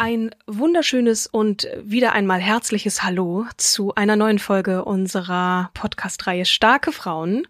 Ein 0.00 0.34
wunderschönes 0.46 1.26
und 1.26 1.68
wieder 1.82 2.12
einmal 2.12 2.40
herzliches 2.40 3.02
Hallo 3.02 3.44
zu 3.58 3.94
einer 3.96 4.16
neuen 4.16 4.38
Folge 4.38 4.82
unserer 4.86 5.70
Podcast-Reihe 5.74 6.46
Starke 6.46 6.90
Frauen. 6.90 7.46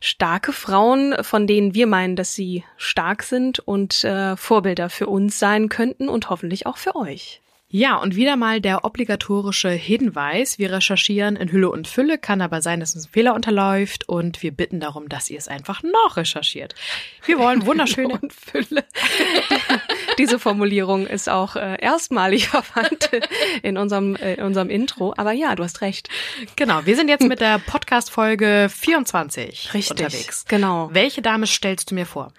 Starke 0.00 0.54
Frauen, 0.54 1.14
von 1.20 1.46
denen 1.46 1.74
wir 1.74 1.86
meinen, 1.86 2.16
dass 2.16 2.34
sie 2.34 2.64
stark 2.78 3.22
sind 3.22 3.58
und 3.58 4.04
äh, 4.04 4.38
Vorbilder 4.38 4.88
für 4.88 5.06
uns 5.06 5.38
sein 5.38 5.68
könnten 5.68 6.08
und 6.08 6.30
hoffentlich 6.30 6.64
auch 6.64 6.78
für 6.78 6.96
euch. 6.96 7.41
Ja, 7.74 7.96
und 7.96 8.16
wieder 8.16 8.36
mal 8.36 8.60
der 8.60 8.84
obligatorische 8.84 9.70
Hinweis. 9.70 10.58
Wir 10.58 10.70
recherchieren 10.70 11.36
in 11.36 11.50
Hülle 11.50 11.70
und 11.70 11.88
Fülle, 11.88 12.18
kann 12.18 12.42
aber 12.42 12.60
sein, 12.60 12.80
dass 12.80 12.94
uns 12.94 13.06
ein 13.06 13.10
Fehler 13.10 13.34
unterläuft 13.34 14.06
und 14.06 14.42
wir 14.42 14.52
bitten 14.52 14.78
darum, 14.78 15.08
dass 15.08 15.30
ihr 15.30 15.38
es 15.38 15.48
einfach 15.48 15.82
noch 15.82 16.18
recherchiert. 16.18 16.74
Wir 17.24 17.38
wollen 17.38 17.64
wunderschöne 17.66 18.12
und 18.20 18.30
Fülle. 18.30 18.84
Diese 20.18 20.38
Formulierung 20.38 21.06
ist 21.06 21.30
auch 21.30 21.56
äh, 21.56 21.80
erstmalig 21.80 22.48
verwandt 22.50 23.08
in 23.62 23.78
unserem, 23.78 24.16
äh, 24.16 24.34
in 24.34 24.42
unserem 24.42 24.68
Intro. 24.68 25.14
Aber 25.16 25.32
ja, 25.32 25.54
du 25.54 25.64
hast 25.64 25.80
recht. 25.80 26.10
Genau, 26.56 26.84
wir 26.84 26.94
sind 26.94 27.08
jetzt 27.08 27.26
mit 27.26 27.40
der 27.40 27.58
Podcast-Folge 27.58 28.68
24 28.70 29.72
Richtig, 29.72 29.90
unterwegs. 29.92 30.44
Genau. 30.46 30.90
Welche 30.92 31.22
Dame 31.22 31.46
stellst 31.46 31.90
du 31.90 31.94
mir 31.94 32.04
vor? 32.04 32.34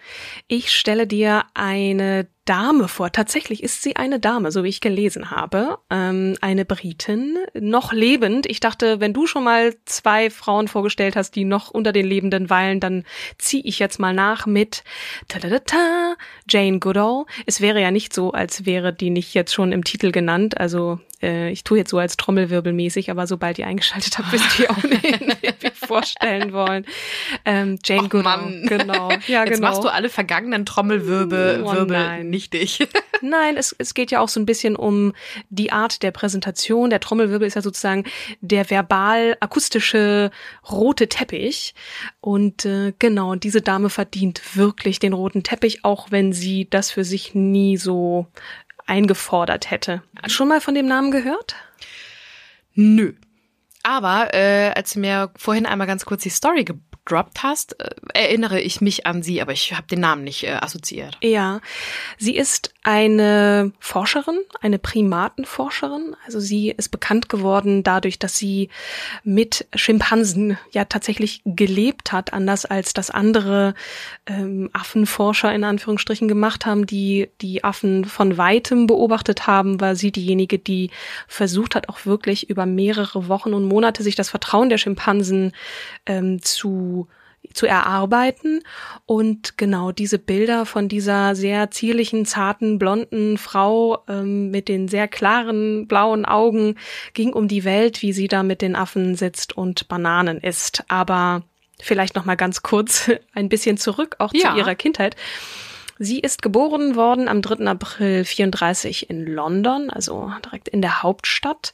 Ich 0.48 0.72
stelle 0.72 1.08
dir 1.08 1.46
eine 1.56 2.28
Dame 2.46 2.88
vor. 2.88 3.12
Tatsächlich 3.12 3.64
ist 3.64 3.82
sie 3.82 3.96
eine 3.96 4.20
Dame, 4.20 4.52
so 4.52 4.64
wie 4.64 4.70
ich 4.70 4.82
gelesen 4.82 5.32
habe. 5.32 5.78
Ähm, 5.90 6.36
eine 6.42 6.66
Britin, 6.66 7.38
noch 7.54 7.94
lebend. 7.94 8.46
Ich 8.48 8.60
dachte, 8.60 9.00
wenn 9.00 9.14
du 9.14 9.28
schon 9.28 9.44
mal 9.44 9.74
zwei 9.86 10.30
Frauen 10.30 10.68
vorgestellt 10.68 11.16
hast, 11.16 11.36
die 11.36 11.46
noch 11.46 11.72
unter 11.72 11.92
den 11.94 12.06
Lebenden 12.06 12.50
weilen, 12.50 12.80
dann 12.80 13.06
ziehe 13.38 13.64
ich 13.64 13.80
jetzt 13.80 14.00
mal 14.00 14.14
nach 14.14 14.46
mit 14.46 14.84
ta 15.28 16.16
Jane 16.50 16.80
Goodall. 16.80 17.26
Es 17.46 17.62
wäre 17.62 17.82
ja 17.82 17.92
nicht 17.92 18.14
so, 18.14 18.32
als 18.32 18.66
wäre 18.66 18.94
die 18.94 19.10
nicht 19.10 19.34
jetzt 19.34 19.54
schon 19.54 19.72
im 19.72 19.84
Titel 19.84 20.12
genannt. 20.12 20.60
Also 20.60 21.00
äh, 21.22 21.50
ich 21.52 21.64
tue 21.64 21.78
jetzt 21.78 21.90
so 21.90 21.98
als 21.98 22.18
Trommelwirbelmäßig, 22.18 23.10
aber 23.10 23.26
sobald 23.26 23.58
ihr 23.58 23.68
eingeschaltet 23.68 24.18
habt, 24.18 24.32
wisst 24.32 24.60
ihr 24.60 24.70
auch 24.70 24.84
nicht, 24.84 25.74
vorstellen 25.88 26.54
wollen. 26.54 26.86
Ähm, 27.46 27.80
Jane 27.84 28.04
Och, 28.04 28.10
Goodall. 28.10 28.38
Mann. 28.38 28.66
Genau. 28.68 29.10
Ja, 29.28 29.46
Jetzt 29.46 29.56
genau. 29.56 29.70
machst 29.70 29.84
du 29.84 29.88
alle 29.88 30.10
vergangenen 30.10 30.66
Trommelwirbel 30.66 31.64
Oh, 31.64 31.74
Wirbel 31.74 32.24
nein. 32.34 32.40
nichtig. 32.40 32.88
Nein, 33.22 33.56
es, 33.56 33.74
es 33.78 33.94
geht 33.94 34.12
ja 34.12 34.20
auch 34.20 34.28
so 34.28 34.40
ein 34.40 34.46
bisschen 34.46 34.76
um 34.76 35.14
die 35.50 35.72
Art 35.72 36.04
der 36.04 36.12
Präsentation. 36.12 36.90
Der 36.90 37.00
Trommelwirbel 37.00 37.48
ist 37.48 37.54
ja 37.54 37.62
sozusagen 37.62 38.04
der 38.42 38.70
verbal-akustische 38.70 40.30
rote 40.70 41.08
Teppich. 41.08 41.74
Und 42.20 42.66
äh, 42.66 42.94
genau, 43.00 43.36
diese 43.36 43.62
Dame 43.62 43.90
verdient 43.90 44.58
wirklich 44.58 45.00
den 45.00 45.14
roten 45.14 45.44
Teppich, 45.44 45.86
auch 45.86 46.12
wenn 46.12 46.34
sie 46.34 46.70
das 46.70 46.92
für 46.92 47.06
sich 47.06 47.34
nie 47.34 47.78
so 47.78 48.28
eingefordert 48.86 49.72
hätte. 49.72 50.04
Schon 50.28 50.50
mal 50.50 50.60
von 50.60 50.76
dem 50.76 50.88
Namen 50.88 51.12
gehört? 51.12 51.56
Nö. 52.74 53.14
Aber 53.84 54.34
äh, 54.34 54.72
als 54.76 54.94
du 54.94 55.00
mir 55.00 55.32
vorhin 55.36 55.66
einmal 55.66 55.88
ganz 55.88 56.06
kurz 56.06 56.24
die 56.24 56.30
Story 56.30 56.66
gedroppt 57.06 57.44
hast, 57.44 57.80
äh, 57.80 57.90
erinnere 58.14 58.60
ich 58.60 58.82
mich 58.82 59.06
an 59.06 59.24
sie, 59.24 59.42
aber 59.42 59.52
ich 59.52 59.74
habe 59.74 59.88
den 59.88 60.00
Namen 60.00 60.24
nicht 60.24 60.44
äh, 60.44 60.54
assoziiert. 60.54 61.18
Ja, 61.22 61.60
sie 62.18 62.36
ist 62.36 62.74
eine 62.84 63.72
Forscherin, 63.80 64.40
eine 64.62 64.80
Primatenforscherin. 64.80 66.16
Also 66.26 66.40
sie 66.40 66.70
ist 66.70 66.90
bekannt 66.90 67.30
geworden 67.30 67.84
dadurch, 67.84 68.20
dass 68.20 68.38
sie 68.38 68.70
mit 69.24 69.68
Schimpansen 69.74 70.58
ja 70.72 70.86
tatsächlich 70.86 71.42
gelebt 71.46 72.12
hat, 72.12 72.34
anders 72.34 72.66
als 72.66 72.94
das 72.94 73.10
andere 73.10 73.74
ähm, 74.26 74.70
Affenforscher 74.74 75.54
in 75.54 75.64
Anführungsstrichen 75.64 76.28
gemacht 76.28 76.66
haben, 76.66 76.86
die 76.86 77.30
die 77.42 77.64
Affen 77.64 78.06
von 78.06 78.38
weitem 78.38 78.88
beobachtet 78.88 79.48
haben, 79.48 79.80
war 79.80 79.96
sie 79.96 80.12
diejenige, 80.12 80.60
die 80.60 80.90
versucht 81.28 81.76
hat, 81.76 81.90
auch 81.90 82.06
wirklich 82.06 82.50
über 82.50 82.66
mehrere 82.66 83.28
Wochen 83.28 83.54
und 83.54 83.66
Monate 83.66 84.04
sich 84.04 84.16
das 84.16 84.30
Vertrauen 84.30 84.70
der 84.70 84.78
Schimpansen 84.78 85.54
ähm, 86.06 86.42
zu 86.42 86.93
zu 87.54 87.66
erarbeiten 87.68 88.62
und 89.06 89.58
genau 89.58 89.92
diese 89.92 90.18
Bilder 90.20 90.66
von 90.66 90.88
dieser 90.88 91.36
sehr 91.36 91.72
zierlichen, 91.72 92.26
zarten, 92.26 92.80
blonden 92.80 93.38
Frau 93.38 94.04
ähm, 94.08 94.50
mit 94.50 94.68
den 94.68 94.88
sehr 94.88 95.08
klaren 95.08 95.88
blauen 95.88 96.26
Augen 96.26 96.76
ging 97.14 97.34
um 97.34 97.48
die 97.48 97.64
Welt, 97.64 98.02
wie 98.02 98.14
sie 98.14 98.28
da 98.28 98.44
mit 98.44 98.62
den 98.62 98.76
Affen 98.76 99.16
sitzt 99.16 99.56
und 99.56 99.88
Bananen 99.88 100.40
isst. 100.40 100.84
Aber 100.88 101.44
vielleicht 101.80 102.16
noch 102.16 102.26
mal 102.26 102.36
ganz 102.36 102.64
kurz 102.64 103.12
ein 103.34 103.50
bisschen 103.50 103.78
zurück 103.78 104.16
auch 104.20 104.34
Ja. 104.34 104.52
zu 104.52 104.58
ihrer 104.58 104.76
Kindheit. 104.76 105.16
Sie 106.00 106.20
ist 106.20 106.42
geboren 106.42 106.96
worden 106.96 107.28
am 107.28 107.42
3. 107.42 107.66
April 107.68 108.26
34 108.26 109.10
in 109.12 109.26
London, 109.28 109.92
also 109.92 110.32
direkt 110.44 110.68
in 110.68 110.82
der 110.82 111.04
Hauptstadt. 111.04 111.72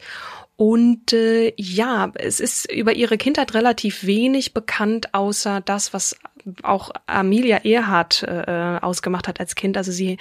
Und 0.60 1.14
äh, 1.14 1.54
ja, 1.56 2.12
es 2.16 2.38
ist 2.38 2.70
über 2.70 2.92
ihre 2.92 3.16
Kindheit 3.16 3.54
relativ 3.54 4.04
wenig 4.04 4.52
bekannt, 4.52 5.14
außer 5.14 5.62
das, 5.62 5.94
was 5.94 6.18
auch 6.62 6.90
Amelia 7.06 7.64
Earhart 7.64 8.24
äh, 8.24 8.78
ausgemacht 8.82 9.26
hat 9.26 9.40
als 9.40 9.54
Kind. 9.54 9.78
Also 9.78 9.90
sie 9.90 10.18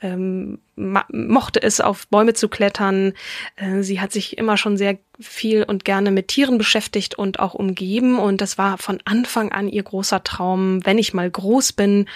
ähm, 0.00 0.60
mochte 0.76 1.60
es, 1.60 1.80
auf 1.80 2.06
Bäume 2.06 2.34
zu 2.34 2.48
klettern. 2.48 3.14
Äh, 3.56 3.82
sie 3.82 4.00
hat 4.00 4.12
sich 4.12 4.38
immer 4.38 4.56
schon 4.56 4.76
sehr 4.76 4.96
viel 5.20 5.62
und 5.62 5.84
gerne 5.84 6.10
mit 6.10 6.28
Tieren 6.28 6.58
beschäftigt 6.58 7.16
und 7.16 7.40
auch 7.40 7.54
umgeben. 7.54 8.18
Und 8.18 8.40
das 8.40 8.58
war 8.58 8.78
von 8.78 8.98
Anfang 9.04 9.52
an 9.52 9.68
ihr 9.68 9.82
großer 9.82 10.24
Traum. 10.24 10.84
Wenn 10.84 10.98
ich 10.98 11.14
mal 11.14 11.30
groß 11.30 11.72
bin, 11.72 12.06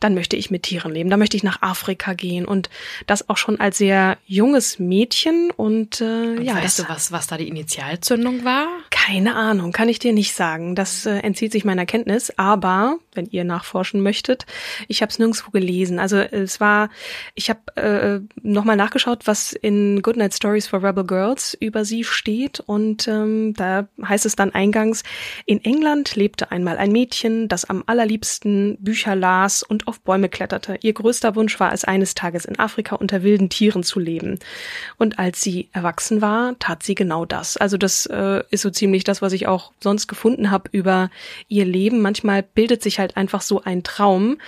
dann 0.00 0.14
möchte 0.14 0.36
ich 0.36 0.50
mit 0.50 0.64
Tieren 0.64 0.92
leben. 0.92 1.10
Da 1.10 1.16
möchte 1.16 1.36
ich 1.36 1.42
nach 1.42 1.62
Afrika 1.62 2.14
gehen. 2.14 2.44
Und 2.44 2.70
das 3.06 3.28
auch 3.28 3.36
schon 3.36 3.58
als 3.60 3.78
sehr 3.78 4.18
junges 4.26 4.78
Mädchen. 4.78 5.50
Und, 5.50 6.00
äh, 6.00 6.36
Und 6.36 6.42
ja, 6.42 6.54
weißt 6.54 6.78
das, 6.78 6.86
du, 6.86 6.92
was, 6.92 7.12
was 7.12 7.26
da 7.26 7.36
die 7.36 7.48
Initialzündung 7.48 8.44
war? 8.44 8.68
keine 9.08 9.36
Ahnung, 9.36 9.72
kann 9.72 9.88
ich 9.88 9.98
dir 9.98 10.12
nicht 10.12 10.34
sagen. 10.34 10.74
Das 10.74 11.06
äh, 11.06 11.18
entzieht 11.20 11.52
sich 11.52 11.64
meiner 11.64 11.86
Kenntnis. 11.86 12.30
Aber 12.36 12.98
wenn 13.14 13.26
ihr 13.30 13.42
nachforschen 13.42 14.02
möchtet, 14.02 14.44
ich 14.86 15.00
habe 15.00 15.10
es 15.10 15.18
nirgendwo 15.18 15.50
gelesen. 15.50 15.98
Also 15.98 16.18
es 16.18 16.60
war, 16.60 16.90
ich 17.34 17.48
habe 17.48 17.76
äh, 17.76 18.20
nochmal 18.42 18.76
nachgeschaut, 18.76 19.26
was 19.26 19.52
in 19.52 20.02
Goodnight 20.02 20.34
Stories 20.34 20.66
for 20.66 20.82
Rebel 20.82 21.04
Girls 21.04 21.56
über 21.58 21.86
sie 21.86 22.04
steht. 22.04 22.47
Und 22.66 23.06
ähm, 23.08 23.54
da 23.54 23.88
heißt 24.02 24.26
es 24.26 24.36
dann 24.36 24.54
eingangs, 24.54 25.02
in 25.46 25.62
England 25.64 26.16
lebte 26.16 26.50
einmal 26.50 26.78
ein 26.78 26.92
Mädchen, 26.92 27.48
das 27.48 27.64
am 27.64 27.84
allerliebsten 27.86 28.76
Bücher 28.80 29.14
las 29.14 29.62
und 29.62 29.86
auf 29.86 30.00
Bäume 30.00 30.28
kletterte. 30.28 30.78
Ihr 30.82 30.92
größter 30.92 31.36
Wunsch 31.36 31.58
war 31.60 31.72
es, 31.72 31.84
eines 31.84 32.14
Tages 32.14 32.44
in 32.44 32.58
Afrika 32.58 32.96
unter 32.96 33.22
wilden 33.22 33.48
Tieren 33.48 33.82
zu 33.82 34.00
leben. 34.00 34.38
Und 34.96 35.18
als 35.18 35.40
sie 35.40 35.68
erwachsen 35.72 36.20
war, 36.20 36.58
tat 36.58 36.82
sie 36.82 36.94
genau 36.94 37.24
das. 37.24 37.56
Also 37.56 37.76
das 37.76 38.06
äh, 38.06 38.42
ist 38.50 38.62
so 38.62 38.70
ziemlich 38.70 39.04
das, 39.04 39.22
was 39.22 39.32
ich 39.32 39.46
auch 39.46 39.72
sonst 39.80 40.06
gefunden 40.08 40.50
habe 40.50 40.70
über 40.72 41.10
ihr 41.48 41.64
Leben. 41.64 42.00
Manchmal 42.00 42.42
bildet 42.42 42.82
sich 42.82 42.98
halt 42.98 43.16
einfach 43.16 43.42
so 43.42 43.62
ein 43.62 43.82
Traum. 43.82 44.38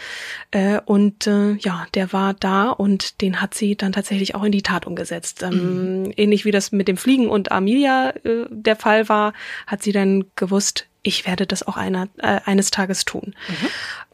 Äh, 0.51 0.81
und 0.85 1.27
äh, 1.27 1.55
ja, 1.55 1.87
der 1.95 2.13
war 2.13 2.35
da 2.35 2.71
und 2.71 3.21
den 3.21 3.41
hat 3.41 3.55
sie 3.55 3.77
dann 3.77 3.93
tatsächlich 3.93 4.35
auch 4.35 4.45
in 4.45 4.53
die 4.53 4.63
Tat 4.63 4.87
umgesetzt. 4.87 5.43
Ähm, 5.43 6.13
Ähnlich 6.17 6.45
wie 6.45 6.51
das 6.51 6.73
mit 6.73 6.89
dem 6.89 6.97
Fliegen 6.97 7.29
und 7.29 7.53
Amelia 7.53 7.90
äh, 8.25 8.47
der 8.51 8.77
Fall 8.77 9.09
war, 9.09 9.33
hat 9.67 9.83
sie 9.83 9.93
dann 9.93 10.25
gewusst, 10.37 10.87
ich 11.03 11.27
werde 11.27 11.47
das 11.47 11.67
auch 11.67 11.77
einer, 11.77 12.09
äh, 12.19 12.41
eines 12.45 12.71
Tages 12.71 13.05
tun. 13.05 13.35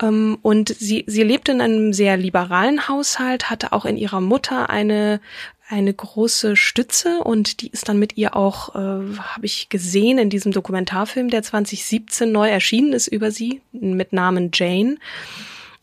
Ähm, 0.03 0.39
und 0.43 0.69
sie, 0.69 1.05
sie 1.07 1.23
lebte 1.23 1.53
in 1.53 1.61
einem 1.61 1.93
sehr 1.93 2.17
liberalen 2.17 2.89
Haushalt, 2.89 3.51
hatte 3.51 3.73
auch 3.73 3.85
in 3.85 3.97
ihrer 3.97 4.21
Mutter 4.21 4.71
eine, 4.71 5.21
eine 5.69 5.93
große 5.93 6.55
Stütze 6.55 7.19
und 7.19 7.61
die 7.61 7.69
ist 7.69 7.89
dann 7.89 7.99
mit 7.99 8.17
ihr 8.17 8.37
auch, 8.37 8.75
äh, 8.77 8.79
habe 8.79 9.47
ich 9.47 9.69
gesehen 9.69 10.19
in 10.19 10.31
diesem 10.31 10.53
Dokumentarfilm, 10.53 11.29
der 11.29 11.43
2017 11.43 12.31
neu 12.31 12.49
erschienen 12.49 12.93
ist 12.93 13.09
über 13.09 13.31
sie 13.33 13.63
mit 13.73 14.13
Namen 14.13 14.51
Jane 14.55 14.97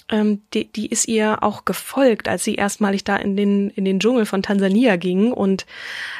ähm, 0.09 0.41
die, 0.53 0.71
die 0.71 0.87
ist 0.87 1.07
ihr 1.07 1.43
auch 1.43 1.65
gefolgt, 1.65 2.27
als 2.27 2.43
sie 2.43 2.55
erstmalig 2.55 3.03
da 3.03 3.15
in 3.15 3.35
den, 3.35 3.69
in 3.69 3.85
den 3.85 3.99
Dschungel 3.99 4.25
von 4.25 4.43
Tansania 4.43 4.95
ging 4.95 5.31
und 5.31 5.65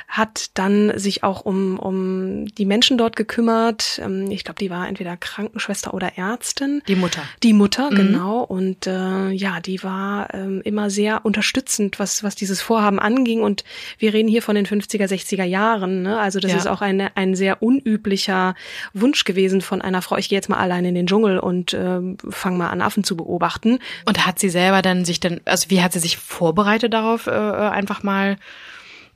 hat 0.08 0.52
dann 0.54 0.98
sich 0.98 1.24
auch 1.24 1.42
um, 1.42 1.80
um 1.80 2.46
die 2.46 2.66
Menschen 2.66 2.98
dort 2.98 3.16
gekümmert. 3.16 4.00
Ähm, 4.04 4.30
ich 4.32 4.44
glaube, 4.44 4.60
die 4.60 4.70
war 4.70 4.88
entweder 4.88 5.18
Krankenschwester 5.18 5.94
oder 5.94 6.18
Ärztin. 6.18 6.82
Die 6.88 6.96
Mutter. 6.96 7.22
Die 7.42 7.54
Mutter, 7.54 7.92
mhm. 7.92 7.96
genau. 7.96 8.42
Und 8.42 8.88
äh, 8.88 9.30
ja, 9.32 9.60
die 9.60 9.84
war 9.84 10.34
ähm, 10.34 10.62
immer 10.64 10.90
sehr 10.90 11.26
unterstützend, 11.26 12.00
was, 12.00 12.24
was 12.24 12.36
dieses 12.36 12.62
Vorhaben 12.62 13.00
anging. 13.00 13.42
Und 13.42 13.64
wir 13.98 14.14
reden 14.14 14.30
hier 14.30 14.42
von 14.42 14.56
den 14.56 14.66
50er, 14.66 15.08
60er 15.08 15.44
Jahren. 15.44 16.04
Ne? 16.04 16.20
Also 16.20 16.40
das 16.40 16.52
ja. 16.52 16.58
ist 16.58 16.68
auch 16.68 16.82
eine, 16.82 17.18
ein 17.18 17.36
sehr 17.36 17.64
unüblicher 17.64 18.56
Wunsch 18.94 19.24
gewesen 19.24 19.62
von 19.62 19.82
einer 19.82 20.02
Frau, 20.02 20.18
ich 20.18 20.30
gehe 20.30 20.38
jetzt 20.38 20.50
mal 20.50 20.58
allein 20.58 20.86
in 20.86 20.96
den 20.96 21.08
Dschungel 21.08 21.40
und 21.40 21.74
äh, 21.74 22.00
fange 22.30 22.58
mal 22.58 22.70
an, 22.70 22.82
Affen 22.82 23.04
zu 23.04 23.18
beobachten. 23.18 23.73
Und 24.06 24.26
hat 24.26 24.40
sie 24.40 24.50
selber 24.50 24.82
dann 24.82 25.06
sich 25.06 25.20
dann, 25.20 25.42
also 25.46 25.70
wie 25.70 25.82
hat 25.82 25.94
sie 25.94 26.00
sich 26.00 26.18
vorbereitet 26.18 26.94
darauf, 26.94 27.28
äh, 27.28 27.32
äh 27.32 27.70
einfach 27.70 28.04
mal 28.04 28.38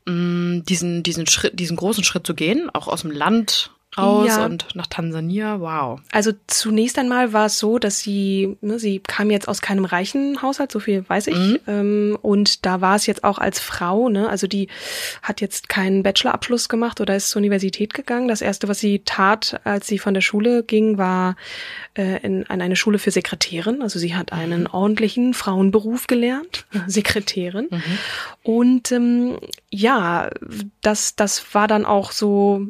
mh, 0.05 0.13
mm, 0.13 0.63
diesen, 0.65 1.03
diesen 1.03 1.27
Schritt, 1.27 1.59
diesen 1.59 1.77
großen 1.77 2.03
Schritt 2.03 2.25
zu 2.25 2.35
gehen, 2.35 2.69
auch 2.73 2.87
aus 2.87 3.01
dem 3.01 3.11
Land 3.11 3.71
raus 3.97 4.27
ja. 4.27 4.45
und 4.45 4.67
nach 4.75 4.87
Tansania. 4.87 5.59
Wow. 5.59 5.99
Also 6.11 6.31
zunächst 6.47 6.97
einmal 6.99 7.33
war 7.33 7.47
es 7.47 7.59
so, 7.59 7.79
dass 7.79 7.99
sie, 7.99 8.57
ne, 8.61 8.79
sie 8.79 8.99
kam 8.99 9.31
jetzt 9.31 9.47
aus 9.47 9.61
keinem 9.61 9.85
reichen 9.85 10.41
Haushalt, 10.41 10.71
so 10.71 10.79
viel 10.79 11.07
weiß 11.07 11.27
ich. 11.27 11.35
Mhm. 11.35 11.59
Ähm, 11.67 12.17
und 12.21 12.65
da 12.65 12.81
war 12.81 12.95
es 12.95 13.05
jetzt 13.05 13.23
auch 13.23 13.37
als 13.37 13.59
Frau, 13.59 14.09
ne, 14.09 14.29
also 14.29 14.47
die 14.47 14.67
hat 15.21 15.41
jetzt 15.41 15.69
keinen 15.69 16.03
Bachelorabschluss 16.03 16.69
gemacht 16.69 17.01
oder 17.01 17.15
ist 17.15 17.29
zur 17.29 17.39
Universität 17.39 17.93
gegangen. 17.93 18.27
Das 18.27 18.41
erste, 18.41 18.67
was 18.67 18.79
sie 18.79 18.99
tat, 19.05 19.59
als 19.63 19.87
sie 19.87 19.99
von 19.99 20.13
der 20.13 20.21
Schule 20.21 20.63
ging, 20.63 20.97
war 20.97 21.35
äh, 21.95 22.21
in, 22.23 22.45
an 22.47 22.61
eine 22.61 22.75
Schule 22.75 22.99
für 22.99 23.11
Sekretärin. 23.11 23.81
Also 23.81 23.99
sie 23.99 24.15
hat 24.15 24.31
einen 24.31 24.61
mhm. 24.61 24.69
ordentlichen 24.71 25.33
Frauenberuf 25.33 26.07
gelernt, 26.07 26.65
Sekretärin. 26.87 27.67
Mhm. 27.69 27.83
Und 28.43 28.91
ähm, 28.91 29.37
ja, 29.69 30.29
das, 30.81 31.15
das 31.15 31.53
war 31.53 31.67
dann 31.67 31.85
auch 31.85 32.11
so 32.11 32.67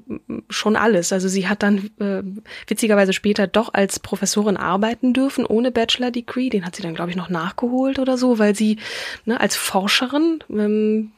schon 0.50 0.76
alles. 0.76 1.12
Also 1.18 1.30
sie 1.30 1.48
hat 1.48 1.64
dann 1.64 1.90
äh, 2.00 2.22
witzigerweise 2.68 3.12
später 3.12 3.48
doch 3.48 3.74
als 3.74 3.98
Professorin 3.98 4.56
arbeiten 4.56 5.14
dürfen, 5.14 5.48
ohne 5.48 5.72
Bachelor-Degree. 5.72 6.50
Den 6.50 6.64
hat 6.64 6.76
sie 6.76 6.84
dann, 6.84 6.94
glaube 6.94 7.10
ich, 7.10 7.16
noch 7.16 7.30
nachgeholt 7.30 7.98
oder 7.98 8.20
so, 8.20 8.38
weil 8.38 8.56
sie 8.56 8.78
ne, 9.26 9.40
als 9.40 9.56
Forscherin 9.56 10.44
ähm, 10.48 11.12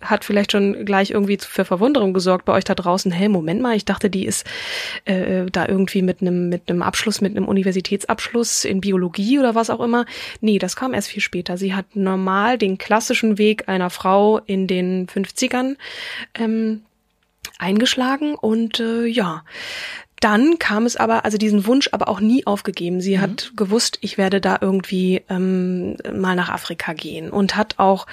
hat 0.00 0.24
vielleicht 0.24 0.52
schon 0.52 0.86
gleich 0.86 1.10
irgendwie 1.10 1.36
für 1.36 1.66
Verwunderung 1.66 2.14
gesorgt 2.14 2.46
bei 2.46 2.54
euch 2.54 2.64
da 2.64 2.74
draußen. 2.74 3.12
Hey, 3.12 3.28
Moment 3.28 3.60
mal, 3.60 3.76
ich 3.76 3.84
dachte, 3.84 4.08
die 4.08 4.24
ist 4.24 4.46
äh, 5.04 5.44
da 5.52 5.68
irgendwie 5.68 6.00
mit 6.00 6.22
einem 6.22 6.48
mit 6.48 6.70
einem 6.70 6.80
Abschluss, 6.80 7.20
mit 7.20 7.36
einem 7.36 7.46
Universitätsabschluss 7.46 8.64
in 8.64 8.80
Biologie 8.80 9.38
oder 9.38 9.54
was 9.54 9.68
auch 9.68 9.80
immer. 9.80 10.06
Nee, 10.40 10.58
das 10.58 10.76
kam 10.76 10.94
erst 10.94 11.08
viel 11.08 11.20
später. 11.20 11.58
Sie 11.58 11.74
hat 11.74 11.94
normal 11.94 12.56
den 12.56 12.78
klassischen 12.78 13.36
Weg 13.36 13.68
einer 13.68 13.90
Frau 13.90 14.38
in 14.46 14.66
den 14.66 15.08
50ern 15.08 15.76
ähm, 16.38 16.80
eingeschlagen 17.62 18.34
und 18.34 18.80
äh, 18.80 19.06
ja, 19.06 19.44
dann 20.22 20.60
kam 20.60 20.86
es 20.86 20.94
aber, 20.94 21.24
also 21.24 21.36
diesen 21.36 21.66
Wunsch 21.66 21.88
aber 21.90 22.08
auch 22.08 22.20
nie 22.20 22.46
aufgegeben. 22.46 23.00
Sie 23.00 23.16
mhm. 23.16 23.20
hat 23.22 23.52
gewusst, 23.56 23.98
ich 24.02 24.18
werde 24.18 24.40
da 24.40 24.56
irgendwie 24.60 25.22
ähm, 25.28 25.96
mal 26.14 26.36
nach 26.36 26.48
Afrika 26.48 26.92
gehen 26.92 27.28
und 27.28 27.56
hat 27.56 27.80
auch 27.80 28.06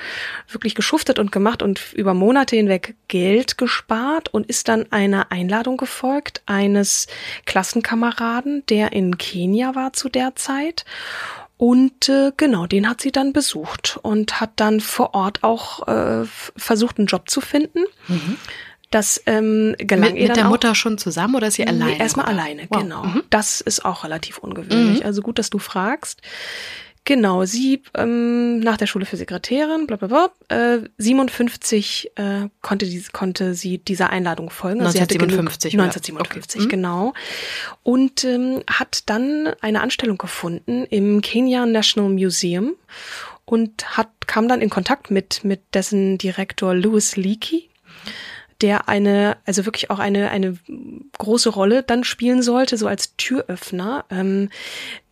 wirklich 0.47 0.73
geschuftet 0.73 1.19
und 1.19 1.31
gemacht 1.31 1.61
und 1.61 1.93
über 1.93 2.15
Monate 2.15 2.55
hinweg 2.55 2.95
Geld 3.09 3.59
gespart 3.59 4.33
und 4.33 4.47
ist 4.47 4.69
dann 4.69 4.91
einer 4.91 5.31
Einladung 5.31 5.77
gefolgt 5.77 6.41
eines 6.47 7.05
Klassenkameraden, 7.45 8.63
der 8.69 8.91
in 8.91 9.19
Kenia 9.19 9.75
war 9.75 9.93
zu 9.93 10.09
der 10.09 10.35
Zeit. 10.35 10.85
Und 11.57 12.09
äh, 12.09 12.31
genau, 12.37 12.65
den 12.65 12.89
hat 12.89 13.01
sie 13.01 13.11
dann 13.11 13.33
besucht 13.33 13.99
und 14.01 14.39
hat 14.41 14.51
dann 14.55 14.79
vor 14.79 15.13
Ort 15.13 15.43
auch 15.43 15.87
äh, 15.87 16.25
versucht, 16.55 16.97
einen 16.97 17.07
Job 17.07 17.29
zu 17.29 17.39
finden. 17.39 17.83
Mhm. 18.07 18.37
Das 18.89 19.21
ähm, 19.27 19.75
gelang 19.77 20.13
mit, 20.13 20.21
ihr 20.21 20.27
mit 20.29 20.37
der 20.37 20.47
auch. 20.47 20.49
Mutter 20.49 20.73
schon 20.73 20.97
zusammen 20.97 21.35
oder 21.35 21.47
ist 21.47 21.55
sie 21.55 21.67
alleine? 21.67 21.91
Nee, 21.91 21.99
erstmal 21.99 22.25
alleine, 22.25 22.65
wow. 22.69 22.81
genau. 22.81 23.03
Mhm. 23.03 23.23
Das 23.29 23.61
ist 23.61 23.85
auch 23.85 24.03
relativ 24.03 24.39
ungewöhnlich. 24.39 25.01
Mhm. 25.01 25.05
Also 25.05 25.21
gut, 25.21 25.37
dass 25.37 25.49
du 25.49 25.59
fragst. 25.59 26.21
Genau, 27.05 27.45
sie 27.45 27.81
ähm, 27.95 28.59
nach 28.59 28.77
der 28.77 28.85
Schule 28.85 29.05
für 29.05 29.17
Sekretärin, 29.17 29.87
bla 29.87 29.97
bla 29.97 30.07
bla, 30.07 30.29
äh, 30.49 30.79
57 30.97 32.11
äh, 32.15 32.49
konnte, 32.61 32.85
die, 32.85 33.03
konnte 33.11 33.55
sie 33.55 33.79
dieser 33.79 34.09
Einladung 34.09 34.49
folgen. 34.49 34.81
Also 34.81 34.99
1957. 34.99 35.71
Genug, 35.71 35.85
1957, 35.85 36.61
okay. 36.61 36.69
genau. 36.69 37.13
Und 37.83 38.23
ähm, 38.25 38.63
hat 38.67 39.09
dann 39.09 39.53
eine 39.61 39.81
Anstellung 39.81 40.17
gefunden 40.17 40.85
im 40.85 41.21
Kenya 41.21 41.65
National 41.65 42.11
Museum 42.11 42.75
und 43.45 43.97
hat 43.97 44.09
kam 44.27 44.47
dann 44.47 44.61
in 44.61 44.69
Kontakt 44.69 45.09
mit 45.09 45.43
mit 45.43 45.61
dessen 45.73 46.19
Direktor 46.19 46.75
Louis 46.75 47.15
Leakey 47.15 47.69
der 48.61 48.89
eine, 48.89 49.37
also 49.45 49.65
wirklich 49.65 49.89
auch 49.89 49.99
eine, 49.99 50.29
eine 50.31 50.57
große 51.17 51.49
Rolle 51.49 51.81
dann 51.81 52.03
spielen 52.03 52.41
sollte, 52.41 52.77
so 52.77 52.87
als 52.87 53.15
Türöffner. 53.15 54.05
Ähm, 54.09 54.49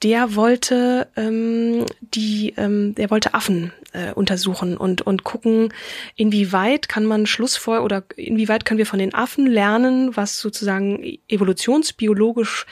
der 0.04 0.36
wollte 0.36 1.08
ähm, 1.16 1.86
die, 2.02 2.54
ähm, 2.58 2.94
der 2.96 3.10
wollte 3.10 3.34
Affen 3.34 3.72
äh, 3.94 4.12
untersuchen 4.12 4.78
und 4.78 5.02
und 5.02 5.24
gucken, 5.24 5.74
inwieweit 6.16 6.90
kann 6.90 7.06
man 7.06 7.26
Schlussfolger 7.26 7.84
oder 7.84 8.04
inwieweit 8.16 8.66
können 8.66 8.78
wir 8.78 8.86
von 8.86 9.00
den 9.00 9.14
Affen 9.14 9.48
lernen, 9.48 10.16
was 10.16 10.40
sozusagen 10.40 11.18
evolutionsbiologisch 11.30 12.66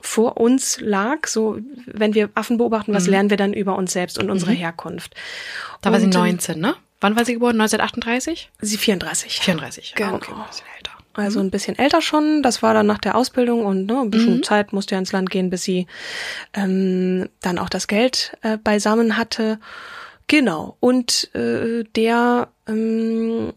vor 0.00 0.38
uns 0.38 0.80
lag. 0.80 1.26
So, 1.26 1.58
wenn 1.86 2.14
wir 2.14 2.30
Affen 2.34 2.58
beobachten, 2.58 2.92
was 2.92 3.04
mhm. 3.06 3.10
lernen 3.10 3.30
wir 3.30 3.36
dann 3.36 3.52
über 3.52 3.76
uns 3.76 3.92
selbst 3.92 4.18
und 4.18 4.30
unsere 4.30 4.52
mhm. 4.52 4.56
Herkunft? 4.56 5.14
Da 5.82 5.92
war 5.92 6.00
sie 6.00 6.08
19, 6.08 6.56
ähm, 6.56 6.60
ne? 6.60 6.74
Wann 7.00 7.16
war 7.16 7.24
sie 7.24 7.34
geboren? 7.34 7.60
1938? 7.60 8.50
Sie 8.60 8.76
34. 8.76 9.40
34. 9.40 9.94
Genau. 9.94 10.10
Ah, 10.10 10.14
okay, 10.14 10.32
ein 10.32 10.46
bisschen 10.46 10.66
älter. 10.76 10.92
Also 11.14 11.40
ein 11.40 11.50
bisschen 11.50 11.78
älter 11.78 12.02
schon. 12.02 12.42
Das 12.42 12.62
war 12.62 12.74
dann 12.74 12.86
nach 12.86 12.98
der 12.98 13.16
Ausbildung 13.16 13.64
und 13.64 13.86
ne, 13.86 14.00
ein 14.00 14.10
bisschen 14.10 14.38
mhm. 14.38 14.42
Zeit 14.42 14.72
musste 14.72 14.94
ja 14.94 14.98
ins 14.98 15.12
Land 15.12 15.30
gehen, 15.30 15.50
bis 15.50 15.62
sie 15.62 15.86
ähm, 16.52 17.28
dann 17.40 17.58
auch 17.58 17.68
das 17.68 17.86
Geld 17.86 18.36
äh, 18.42 18.58
beisammen 18.58 19.16
hatte. 19.16 19.58
Genau. 20.26 20.76
Und 20.80 21.34
äh, 21.34 21.84
der 21.94 22.48
ähm, 22.66 23.52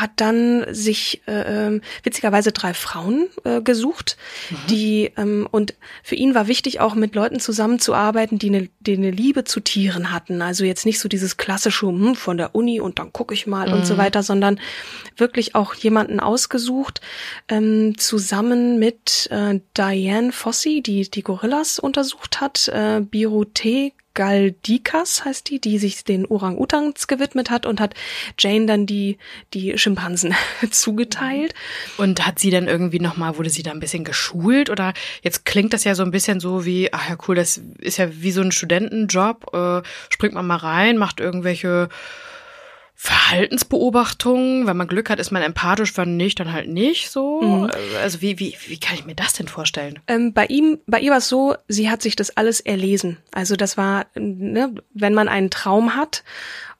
hat 0.00 0.12
dann 0.16 0.64
sich 0.72 1.22
äh, 1.26 1.66
ähm, 1.66 1.80
witzigerweise 2.02 2.52
drei 2.52 2.74
Frauen 2.74 3.28
äh, 3.44 3.60
gesucht, 3.60 4.16
mhm. 4.50 4.56
die 4.70 5.12
ähm, 5.16 5.48
und 5.50 5.74
für 6.02 6.14
ihn 6.14 6.34
war 6.34 6.48
wichtig 6.48 6.80
auch 6.80 6.94
mit 6.94 7.14
Leuten 7.14 7.40
zusammenzuarbeiten, 7.40 8.38
die 8.38 8.48
eine, 8.48 8.68
die 8.80 8.96
eine 8.96 9.10
Liebe 9.10 9.44
zu 9.44 9.60
Tieren 9.60 10.12
hatten. 10.12 10.42
Also 10.42 10.64
jetzt 10.64 10.86
nicht 10.86 11.00
so 11.00 11.08
dieses 11.08 11.36
klassische 11.36 11.86
hm, 11.86 12.14
von 12.14 12.36
der 12.36 12.54
Uni 12.54 12.80
und 12.80 12.98
dann 12.98 13.12
gucke 13.12 13.34
ich 13.34 13.46
mal 13.46 13.68
mhm. 13.68 13.74
und 13.74 13.86
so 13.86 13.94
mhm. 13.94 13.98
weiter, 13.98 14.22
sondern 14.22 14.60
wirklich 15.16 15.54
auch 15.54 15.74
jemanden 15.74 16.20
ausgesucht, 16.20 17.00
ähm, 17.48 17.96
zusammen 17.98 18.78
mit 18.78 19.28
äh, 19.30 19.60
Diane 19.76 20.32
Fossey, 20.32 20.82
die 20.82 21.10
die 21.10 21.22
Gorillas 21.22 21.78
untersucht 21.78 22.40
hat, 22.40 22.68
äh, 22.68 23.00
Birute 23.00 23.92
Galdikas 24.14 25.24
heißt 25.24 25.48
die, 25.48 25.60
die 25.60 25.78
sich 25.78 26.04
den 26.04 26.26
Orang-Utans 26.26 27.06
gewidmet 27.06 27.50
hat 27.50 27.66
und 27.66 27.80
hat 27.80 27.94
Jane 28.38 28.66
dann 28.66 28.86
die, 28.86 29.18
die 29.54 29.78
Schimpansen 29.78 30.34
zugeteilt. 30.70 31.54
Und 31.98 32.26
hat 32.26 32.38
sie 32.38 32.50
dann 32.50 32.66
irgendwie 32.66 33.00
nochmal, 33.00 33.36
wurde 33.36 33.50
sie 33.50 33.62
da 33.62 33.70
ein 33.70 33.80
bisschen 33.80 34.04
geschult 34.04 34.70
oder 34.70 34.92
jetzt 35.22 35.44
klingt 35.44 35.72
das 35.72 35.84
ja 35.84 35.94
so 35.94 36.02
ein 36.02 36.10
bisschen 36.10 36.40
so 36.40 36.64
wie, 36.64 36.92
ach 36.92 37.08
ja 37.08 37.16
cool, 37.28 37.36
das 37.36 37.60
ist 37.78 37.98
ja 37.98 38.08
wie 38.10 38.32
so 38.32 38.40
ein 38.40 38.52
Studentenjob, 38.52 39.54
äh, 39.54 39.82
springt 40.08 40.34
man 40.34 40.46
mal 40.46 40.56
rein, 40.56 40.98
macht 40.98 41.20
irgendwelche 41.20 41.88
Verhaltensbeobachtungen, 43.00 44.66
wenn 44.66 44.76
man 44.76 44.88
Glück 44.88 45.08
hat, 45.08 45.20
ist 45.20 45.30
man 45.30 45.40
empathisch, 45.40 45.96
wenn 45.96 46.16
nicht, 46.16 46.40
dann 46.40 46.52
halt 46.52 46.68
nicht 46.68 47.12
so. 47.12 47.40
Mhm. 47.40 47.70
Also 48.02 48.20
wie, 48.22 48.40
wie, 48.40 48.56
wie 48.66 48.80
kann 48.80 48.96
ich 48.96 49.06
mir 49.06 49.14
das 49.14 49.34
denn 49.34 49.46
vorstellen? 49.46 50.00
Ähm, 50.08 50.32
bei 50.32 50.46
ihm, 50.46 50.80
bei 50.88 50.98
ihr 50.98 51.12
war 51.12 51.18
es 51.18 51.28
so, 51.28 51.54
sie 51.68 51.90
hat 51.90 52.02
sich 52.02 52.16
das 52.16 52.36
alles 52.36 52.58
erlesen. 52.58 53.18
Also 53.30 53.54
das 53.54 53.76
war, 53.76 54.06
ne, 54.16 54.74
wenn 54.94 55.14
man 55.14 55.28
einen 55.28 55.50
Traum 55.50 55.94
hat, 55.94 56.24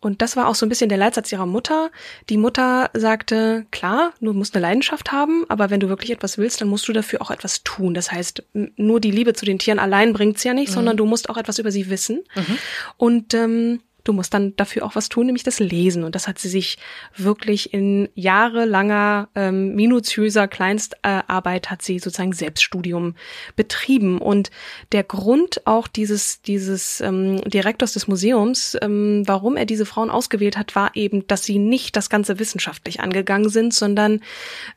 und 0.01 0.23
das 0.23 0.37
war 0.37 0.49
auch 0.49 0.55
so 0.55 0.65
ein 0.65 0.69
bisschen 0.69 0.89
der 0.89 0.99
Leitsatz 0.99 1.33
ihrer 1.33 1.47
Mutter. 1.47 1.91
Die 2.29 2.37
Mutter 2.37 2.91
sagte, 2.95 3.67
klar, 3.73 4.13
du 4.21 4.33
musst 4.33 4.55
eine 4.55 4.63
Leidenschaft 4.63 5.11
haben, 5.11 5.45
aber 5.49 5.71
wenn 5.71 5.81
du 5.81 5.89
wirklich 5.89 6.11
etwas 6.13 6.39
willst, 6.39 6.61
dann 6.61 6.69
musst 6.69 6.87
du 6.87 6.93
dafür 6.93 7.21
auch 7.21 7.33
etwas 7.33 7.65
tun. 7.65 7.95
Das 7.95 8.13
heißt, 8.13 8.45
nur 8.77 9.01
die 9.01 9.11
Liebe 9.11 9.35
zu 9.35 9.45
den 9.45 9.59
Tieren 9.59 9.81
allein 9.81 10.13
bringt's 10.13 10.45
ja 10.45 10.55
nicht, 10.55 10.71
mhm. 10.71 10.75
sondern 10.75 10.97
du 10.97 11.05
musst 11.05 11.29
auch 11.31 11.37
etwas 11.37 11.59
über 11.59 11.73
sie 11.73 11.91
wissen. 11.91 12.23
Mhm. 12.37 12.59
Und 12.97 13.35
ähm, 13.35 13.81
du 14.09 14.15
musst 14.15 14.33
dann 14.33 14.57
dafür 14.57 14.85
auch 14.85 14.95
was 14.95 15.11
tun, 15.11 15.27
nämlich 15.27 15.43
das 15.43 15.61
Lesen. 15.61 16.03
Und 16.03 16.15
das 16.15 16.27
hat 16.27 16.39
sie 16.39 16.49
sich 16.49 16.79
wirklich 17.15 17.75
in 17.75 18.09
jahrelanger, 18.15 19.29
ähm, 19.35 19.75
minutiöser 19.75 20.49
Kleinstarbeit 20.49 21.71
hat 21.71 21.83
sie 21.83 21.99
sozusagen 21.99 22.33
Selbststudium 22.33 23.15
betrieben. 23.55 24.19
Und 24.19 24.51
der 24.93 25.05
Grund 25.05 25.67
auch 25.67 25.89
dieses, 25.89 26.41
dieses 26.41 27.03
ähm, 27.03 27.43
Direktors 27.43 27.93
des 27.93 28.09
Museums, 28.09 28.77
ähm, 28.81 29.25
warum 29.27 29.57
er 29.57 29.67
diese 29.67 29.85
Frauen 29.85 30.09
ausgewählt 30.09 30.57
hat, 30.57 30.75
war 30.75 30.93
eben, 30.95 31.27
dass 31.27 31.45
sie 31.45 31.59
nicht 31.59 31.95
das 31.95 32.09
Ganze 32.09 32.39
wissenschaftlich 32.39 33.01
angegangen 33.01 33.51
sind, 33.51 33.75
sondern 33.75 34.21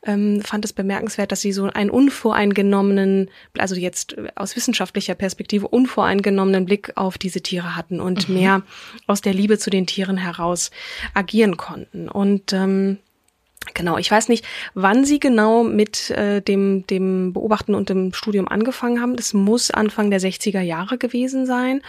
ähm, 0.04 0.42
fand 0.42 0.66
es 0.66 0.74
bemerkenswert, 0.74 1.32
dass 1.32 1.40
sie 1.40 1.52
so 1.52 1.64
einen 1.64 1.90
unvoreingenommenen, 1.90 3.30
also 3.56 3.76
jetzt 3.76 4.16
aus 4.34 4.56
wissenschaftlicher 4.56 5.14
Perspektive 5.14 5.68
unvoreingenommenen 5.68 6.66
Blick 6.66 6.92
auf 6.96 7.16
diese 7.16 7.40
Tiere 7.40 7.76
hatten 7.76 8.00
und 8.00 8.28
mhm. 8.28 8.34
mehr 8.34 8.62
aus 9.06 9.21
der 9.24 9.34
Liebe 9.34 9.58
zu 9.58 9.70
den 9.70 9.86
Tieren 9.86 10.16
heraus 10.16 10.70
agieren 11.14 11.56
konnten. 11.56 12.08
Und 12.08 12.52
ähm, 12.52 12.98
Genau, 13.74 13.96
ich 13.96 14.10
weiß 14.10 14.28
nicht, 14.28 14.44
wann 14.74 15.04
Sie 15.04 15.20
genau 15.20 15.62
mit 15.62 16.10
äh, 16.10 16.42
dem, 16.42 16.84
dem 16.88 17.32
Beobachten 17.32 17.76
und 17.76 17.88
dem 17.88 18.12
Studium 18.12 18.48
angefangen 18.48 19.00
haben. 19.00 19.14
Das 19.14 19.34
muss 19.34 19.70
Anfang 19.70 20.10
der 20.10 20.20
60er 20.20 20.60
Jahre 20.60 20.98
gewesen 20.98 21.46
sein. 21.46 21.80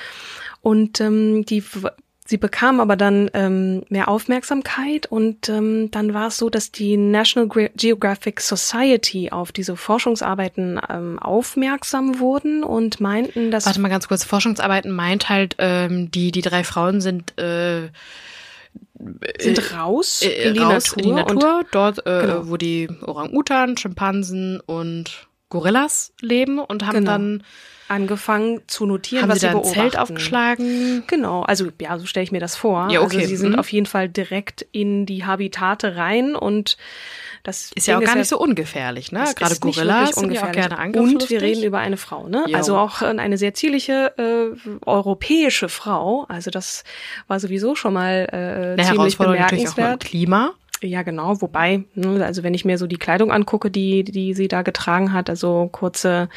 Und 0.62 1.02
ähm, 1.02 1.46
die 1.46 1.64
Sie 2.26 2.38
bekam 2.38 2.80
aber 2.80 2.96
dann 2.96 3.30
ähm, 3.34 3.84
mehr 3.90 4.08
Aufmerksamkeit 4.08 5.08
und 5.08 5.50
ähm, 5.50 5.92
dann 5.92 6.14
war 6.14 6.28
es 6.28 6.38
so, 6.38 6.50
dass 6.50 6.72
die 6.72 6.96
National 6.96 7.50
Geographic 7.76 8.40
Society 8.40 9.30
auf 9.32 9.52
diese 9.52 9.76
Forschungsarbeiten 9.76 10.80
ähm, 10.90 11.20
aufmerksam 11.20 12.20
wurden 12.20 12.64
und 12.64 13.02
meinten, 13.02 13.52
dass 13.52 13.66
Warte 13.66 13.82
mal 13.82 13.90
ganz 13.90 14.08
kurz, 14.08 14.24
Forschungsarbeiten 14.24 14.92
meint 14.92 15.28
halt, 15.28 15.58
ähm, 15.58 16.12
die 16.12 16.32
die 16.32 16.42
drei 16.42 16.64
Frauen 16.64 17.02
sind 17.02 17.38
äh, 17.38 17.90
sind 19.40 19.74
raus, 19.74 20.22
äh, 20.22 20.48
in, 20.48 20.54
die 20.54 20.60
raus 20.62 20.94
in 20.94 21.04
die 21.04 21.12
Natur, 21.12 21.66
dort 21.72 22.06
äh, 22.06 22.22
genau. 22.22 22.48
wo 22.48 22.56
die 22.56 22.90
Orang-Utan, 23.02 23.78
Schimpansen 23.78 24.62
und 24.62 25.28
Gorillas 25.50 26.14
leben 26.22 26.60
und 26.60 26.86
haben 26.86 27.00
genau. 27.00 27.12
dann 27.12 27.44
angefangen 27.94 28.62
zu 28.68 28.86
notieren, 28.86 29.24
Haben 29.24 29.30
was 29.30 29.40
sie, 29.40 29.48
sie 29.48 29.52
beobachten. 29.52 29.80
ein 29.80 29.82
Zelt 29.82 30.00
aufgeschlagen? 30.00 31.04
Genau, 31.08 31.44
also 31.44 31.70
ja, 31.80 31.98
so 31.98 32.06
stelle 32.06 32.24
ich 32.24 32.32
mir 32.32 32.40
das 32.40 32.56
vor. 32.56 32.90
Ja, 32.90 33.02
okay. 33.02 33.18
Also 33.18 33.30
sie 33.30 33.36
sind 33.38 33.54
mhm. 33.54 33.60
auf 33.60 33.72
jeden 33.72 33.86
Fall 33.86 34.10
direkt 34.10 34.66
in 34.72 35.06
die 35.06 35.26
Habitate 35.26 35.96
rein 35.96 36.36
und 36.36 36.78
das 37.44 37.72
ist 37.76 37.88
ja 37.88 37.98
auch 37.98 38.04
gar 38.04 38.16
nicht 38.16 38.30
so 38.30 38.40
ungefährlich, 38.40 39.12
ne? 39.12 39.26
Gerade 39.36 39.60
Gorillas 39.60 40.12
sind 40.16 40.32
ja 40.32 40.48
auch 40.48 40.52
gerne 40.54 40.78
Und 41.00 41.30
wir 41.30 41.42
reden 41.42 41.64
über 41.64 41.80
eine 41.80 41.98
Frau, 41.98 42.30
ne? 42.30 42.46
Jo. 42.48 42.56
Also 42.56 42.78
auch 42.78 43.02
eine 43.02 43.38
sehr 43.38 43.54
zierliche 43.54 44.14
äh, 44.18 44.78
europäische 44.86 45.68
Frau. 45.68 46.26
Also 46.30 46.52
das 46.52 46.86
war 47.28 47.42
sowieso 47.42 47.76
schon 47.76 47.94
mal 47.94 48.30
äh, 48.32 48.82
eine 48.82 48.84
ziemlich 48.90 49.18
bemerkenswert. 49.18 50.06
Klima. 50.06 50.54
Ja, 50.84 51.04
genau. 51.04 51.42
Wobei, 51.42 51.84
ne, 51.96 52.26
also 52.26 52.44
wenn 52.44 52.54
ich 52.54 52.66
mir 52.66 52.78
so 52.78 52.88
die 52.88 52.98
Kleidung 52.98 53.32
angucke, 53.32 53.72
die, 53.72 54.04
die 54.04 54.34
sie 54.34 54.48
da 54.48 54.62
getragen 54.62 55.14
hat, 55.14 55.30
also 55.30 55.70
kurze 55.72 56.30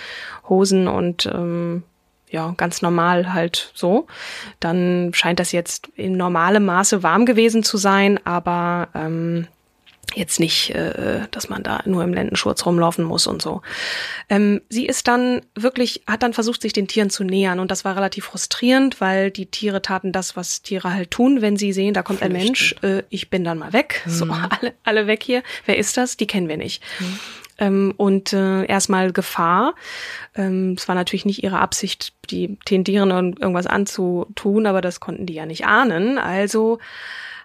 Hosen 0.49 0.89
und 0.89 1.27
ähm, 1.27 1.83
ja, 2.31 2.55
ganz 2.57 2.83
normal 2.83 3.33
halt 3.33 3.71
so, 3.75 4.07
dann 4.61 5.11
scheint 5.15 5.41
das 5.41 5.53
jetzt 5.53 5.89
in 5.97 6.17
normalem 6.17 6.65
Maße 6.65 7.03
warm 7.03 7.27
gewesen 7.27 7.63
zu 7.63 7.77
sein, 7.77 8.19
aber 8.25 8.89
ähm, 8.95 9.47
jetzt 10.15 10.41
nicht, 10.41 10.71
äh, 10.71 11.27
dass 11.31 11.49
man 11.49 11.63
da 11.63 11.83
nur 11.85 12.05
im 12.05 12.15
Lendenschurz 12.15 12.65
rumlaufen 12.65 13.05
muss 13.05 13.27
und 13.27 13.43
so. 13.43 13.63
Ähm, 14.29 14.61
sie 14.69 14.87
ist 14.87 15.09
dann 15.09 15.43
wirklich, 15.55 16.03
hat 16.07 16.23
dann 16.23 16.33
versucht, 16.33 16.63
sich 16.63 16.73
den 16.73 16.89
Tieren 16.89 17.11
zu 17.11 17.25
nähern 17.25 17.59
und 17.61 17.71
das 17.71 17.85
war 17.85 17.97
relativ 17.97 18.27
frustrierend, 18.27 19.01
weil 19.01 19.31
die 19.31 19.47
Tiere 19.47 19.83
taten 19.83 20.13
das, 20.13 20.37
was 20.37 20.63
Tiere 20.63 20.93
halt 20.93 21.11
tun, 21.11 21.43
wenn 21.43 21.57
sie 21.57 21.73
sehen, 21.73 21.95
da 21.95 22.03
kommt 22.03 22.23
ein 22.23 22.33
Mensch, 22.33 22.77
äh, 22.83 23.03
ich 23.11 23.31
bin 23.31 23.45
dann 23.45 23.59
mal 23.59 23.73
weg, 23.73 24.03
mhm. 24.07 24.11
so 24.11 24.25
alle, 24.27 24.75
alle 24.85 25.07
weg 25.07 25.23
hier. 25.23 25.43
Wer 25.65 25.77
ist 25.77 25.97
das? 25.97 26.17
Die 26.17 26.27
kennen 26.27 26.49
wir 26.49 26.57
nicht. 26.57 26.83
Mhm. 27.01 27.19
Ähm, 27.59 27.95
und 27.97 28.33
äh, 28.33 28.67
erstmal 28.67 29.13
Gefahr. 29.13 29.75
Ähm, 30.35 30.75
es 30.77 30.89
war 30.89 30.95
natürlich 30.95 31.25
nicht 31.25 31.43
ihre 31.43 31.59
Absicht, 31.59 32.13
die 32.31 32.59
den 32.69 32.85
Tieren 32.85 33.11
irgendwas 33.11 33.67
anzutun, 33.67 34.67
aber 34.67 34.81
das 34.81 35.01
konnten 35.01 35.27
die 35.27 35.35
ja 35.35 35.47
nicht 35.47 35.67
ahnen. 35.67 36.19
Also 36.19 36.79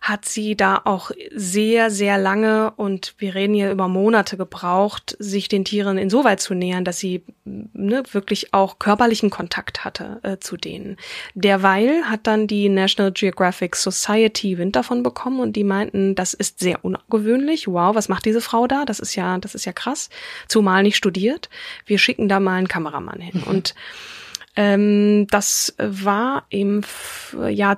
hat 0.02 0.26
sie 0.26 0.58
da 0.58 0.82
auch 0.84 1.12
sehr, 1.32 1.92
sehr 1.92 2.18
lange 2.18 2.72
und 2.72 3.14
wir 3.20 3.36
reden 3.36 3.54
hier 3.54 3.70
über 3.70 3.88
Monate 3.88 4.36
gebraucht, 4.36 5.16
sich 5.20 5.48
den 5.48 5.64
Tieren 5.64 6.00
insoweit 6.00 6.42
zu 6.42 6.56
nähern, 6.56 6.84
dass 6.84 6.98
sie 6.98 7.24
ne, 7.46 8.04
wirklich 8.12 8.52
auch 8.52 8.80
körperlichen 8.80 9.30
Kontakt 9.30 9.86
hatte 9.86 10.20
äh, 10.24 10.38
zu 10.40 10.58
denen. 10.58 10.98
Derweil 11.36 12.04
hat 12.06 12.26
dann 12.26 12.48
die 12.48 12.68
National 12.68 13.12
Geographic 13.12 13.76
Society 13.76 14.58
Wind 14.58 14.76
davon 14.76 15.04
bekommen 15.04 15.40
und 15.40 15.56
die 15.56 15.64
meinten, 15.64 16.16
das 16.16 16.34
ist 16.34 16.60
sehr 16.60 16.84
ungewöhnlich. 16.84 17.68
Wow, 17.68 17.96
was 17.96 18.10
macht 18.10 18.26
diese 18.26 18.42
Frau 18.42 18.66
da? 18.66 18.86
Das 18.86 19.00
ist 19.00 19.16
ja, 19.16 19.38
das 19.38 19.54
ist 19.54 19.66
ja 19.66 19.72
krass. 19.72 20.10
Zumal 20.48 20.82
nicht 20.82 20.98
studiert. 20.98 21.48
Wir 21.86 22.00
schicken 22.00 22.28
da 22.28 22.40
mal 22.40 22.56
einen 22.56 22.68
Kameramann 22.68 23.22
hin. 23.22 23.44
Und 23.44 23.76
ähm, 24.56 25.28
das 25.30 25.74
war 25.78 26.44
im 26.50 26.82
Jahr 27.50 27.78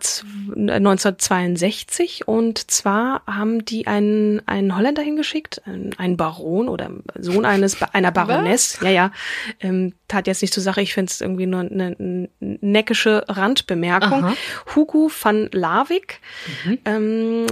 1962 0.56 2.28
und 2.28 2.72
zwar 2.72 3.22
haben 3.28 3.64
die 3.64 3.86
einen, 3.86 4.42
einen 4.48 4.76
Holländer 4.76 5.04
hingeschickt, 5.04 5.62
einen 5.66 6.18
Baron 6.18 6.70
oder 6.70 6.90
Sohn 7.20 7.46
eines 7.46 7.82
einer 7.94 8.12
Baroness. 8.12 8.80
Ja, 8.82 8.90
ja. 8.90 9.12
Ähm, 9.60 9.94
tat 10.08 10.28
jetzt 10.28 10.42
nicht 10.42 10.54
zur 10.54 10.64
Sache, 10.64 10.82
ich 10.82 10.94
finde 10.94 11.12
es 11.12 11.22
irgendwie 11.22 11.46
nur 11.46 11.62
eine, 11.62 11.96
eine 12.00 12.30
neckische 12.40 13.24
Randbemerkung. 13.28 14.26
Aha. 14.26 14.34
Hugo 14.76 15.12
van 15.22 15.50
Lawick, 15.52 16.22
mhm. 16.66 16.80
ähm, 16.86 17.46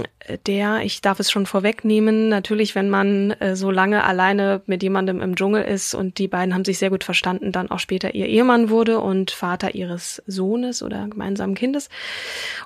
der, 0.46 0.82
ich 0.82 1.00
darf 1.00 1.20
es 1.20 1.30
schon 1.30 1.46
vorwegnehmen, 1.46 2.28
natürlich, 2.28 2.74
wenn 2.74 2.90
man 2.90 3.32
äh, 3.32 3.56
so 3.56 3.70
lange 3.70 4.04
alleine 4.04 4.62
mit 4.66 4.82
jemandem 4.82 5.20
im 5.20 5.36
Dschungel 5.36 5.64
ist 5.64 5.94
und 5.94 6.18
die 6.18 6.28
beiden 6.28 6.54
haben 6.54 6.64
sich 6.64 6.78
sehr 6.78 6.90
gut 6.90 7.04
verstanden, 7.04 7.52
dann 7.52 7.70
auch 7.70 7.78
später 7.78 8.14
ihr 8.14 8.26
Ehemann 8.26 8.70
wurde 8.70 9.00
und 9.00 9.11
Vater 9.30 9.74
ihres 9.74 10.22
Sohnes 10.26 10.82
oder 10.82 11.06
gemeinsamen 11.08 11.54
Kindes. 11.54 11.88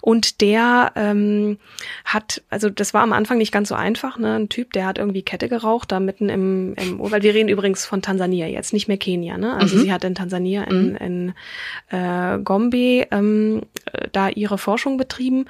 Und 0.00 0.40
der 0.40 0.92
ähm, 0.96 1.58
hat, 2.04 2.42
also 2.50 2.70
das 2.70 2.94
war 2.94 3.02
am 3.02 3.12
Anfang 3.12 3.38
nicht 3.38 3.52
ganz 3.52 3.68
so 3.68 3.74
einfach, 3.74 4.18
ne? 4.18 4.34
Ein 4.34 4.48
Typ, 4.48 4.72
der 4.72 4.86
hat 4.86 4.98
irgendwie 4.98 5.22
Kette 5.22 5.48
geraucht, 5.48 5.92
da 5.92 6.00
mitten 6.00 6.28
im, 6.28 6.74
im 6.74 6.98
weil 6.98 7.22
wir 7.22 7.34
reden 7.34 7.48
übrigens 7.48 7.84
von 7.84 8.02
Tansania 8.02 8.46
jetzt, 8.46 8.72
nicht 8.72 8.88
mehr 8.88 8.98
Kenia, 8.98 9.38
ne? 9.38 9.54
Also 9.54 9.76
mhm. 9.76 9.80
sie 9.82 9.92
hat 9.92 10.04
in 10.04 10.14
Tansania 10.14 10.64
in, 10.64 10.90
mhm. 10.90 10.96
in 10.96 11.34
äh, 11.90 12.38
Gombe 12.38 13.06
ähm, 13.10 13.62
da 14.12 14.28
ihre 14.28 14.58
Forschung 14.58 14.96
betrieben. 14.96 15.46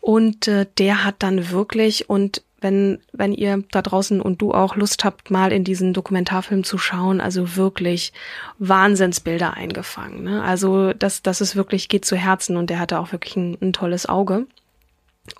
Und 0.00 0.48
äh, 0.48 0.66
der 0.78 1.04
hat 1.04 1.16
dann 1.18 1.50
wirklich 1.50 2.08
und 2.08 2.42
wenn, 2.60 2.98
wenn 3.12 3.32
ihr 3.32 3.62
da 3.70 3.82
draußen 3.82 4.20
und 4.20 4.42
du 4.42 4.52
auch 4.52 4.76
Lust 4.76 5.04
habt, 5.04 5.30
mal 5.30 5.52
in 5.52 5.64
diesen 5.64 5.92
Dokumentarfilm 5.92 6.64
zu 6.64 6.78
schauen, 6.78 7.20
also 7.20 7.56
wirklich 7.56 8.12
Wahnsinnsbilder 8.58 9.54
eingefangen. 9.54 10.24
Ne? 10.24 10.42
Also 10.42 10.92
das, 10.92 11.22
das 11.22 11.40
ist 11.40 11.56
wirklich, 11.56 11.88
geht 11.88 12.04
zu 12.04 12.16
Herzen 12.16 12.56
und 12.56 12.70
der 12.70 12.80
hatte 12.80 12.98
auch 12.98 13.12
wirklich 13.12 13.36
ein, 13.36 13.56
ein 13.60 13.72
tolles 13.72 14.08
Auge. 14.08 14.46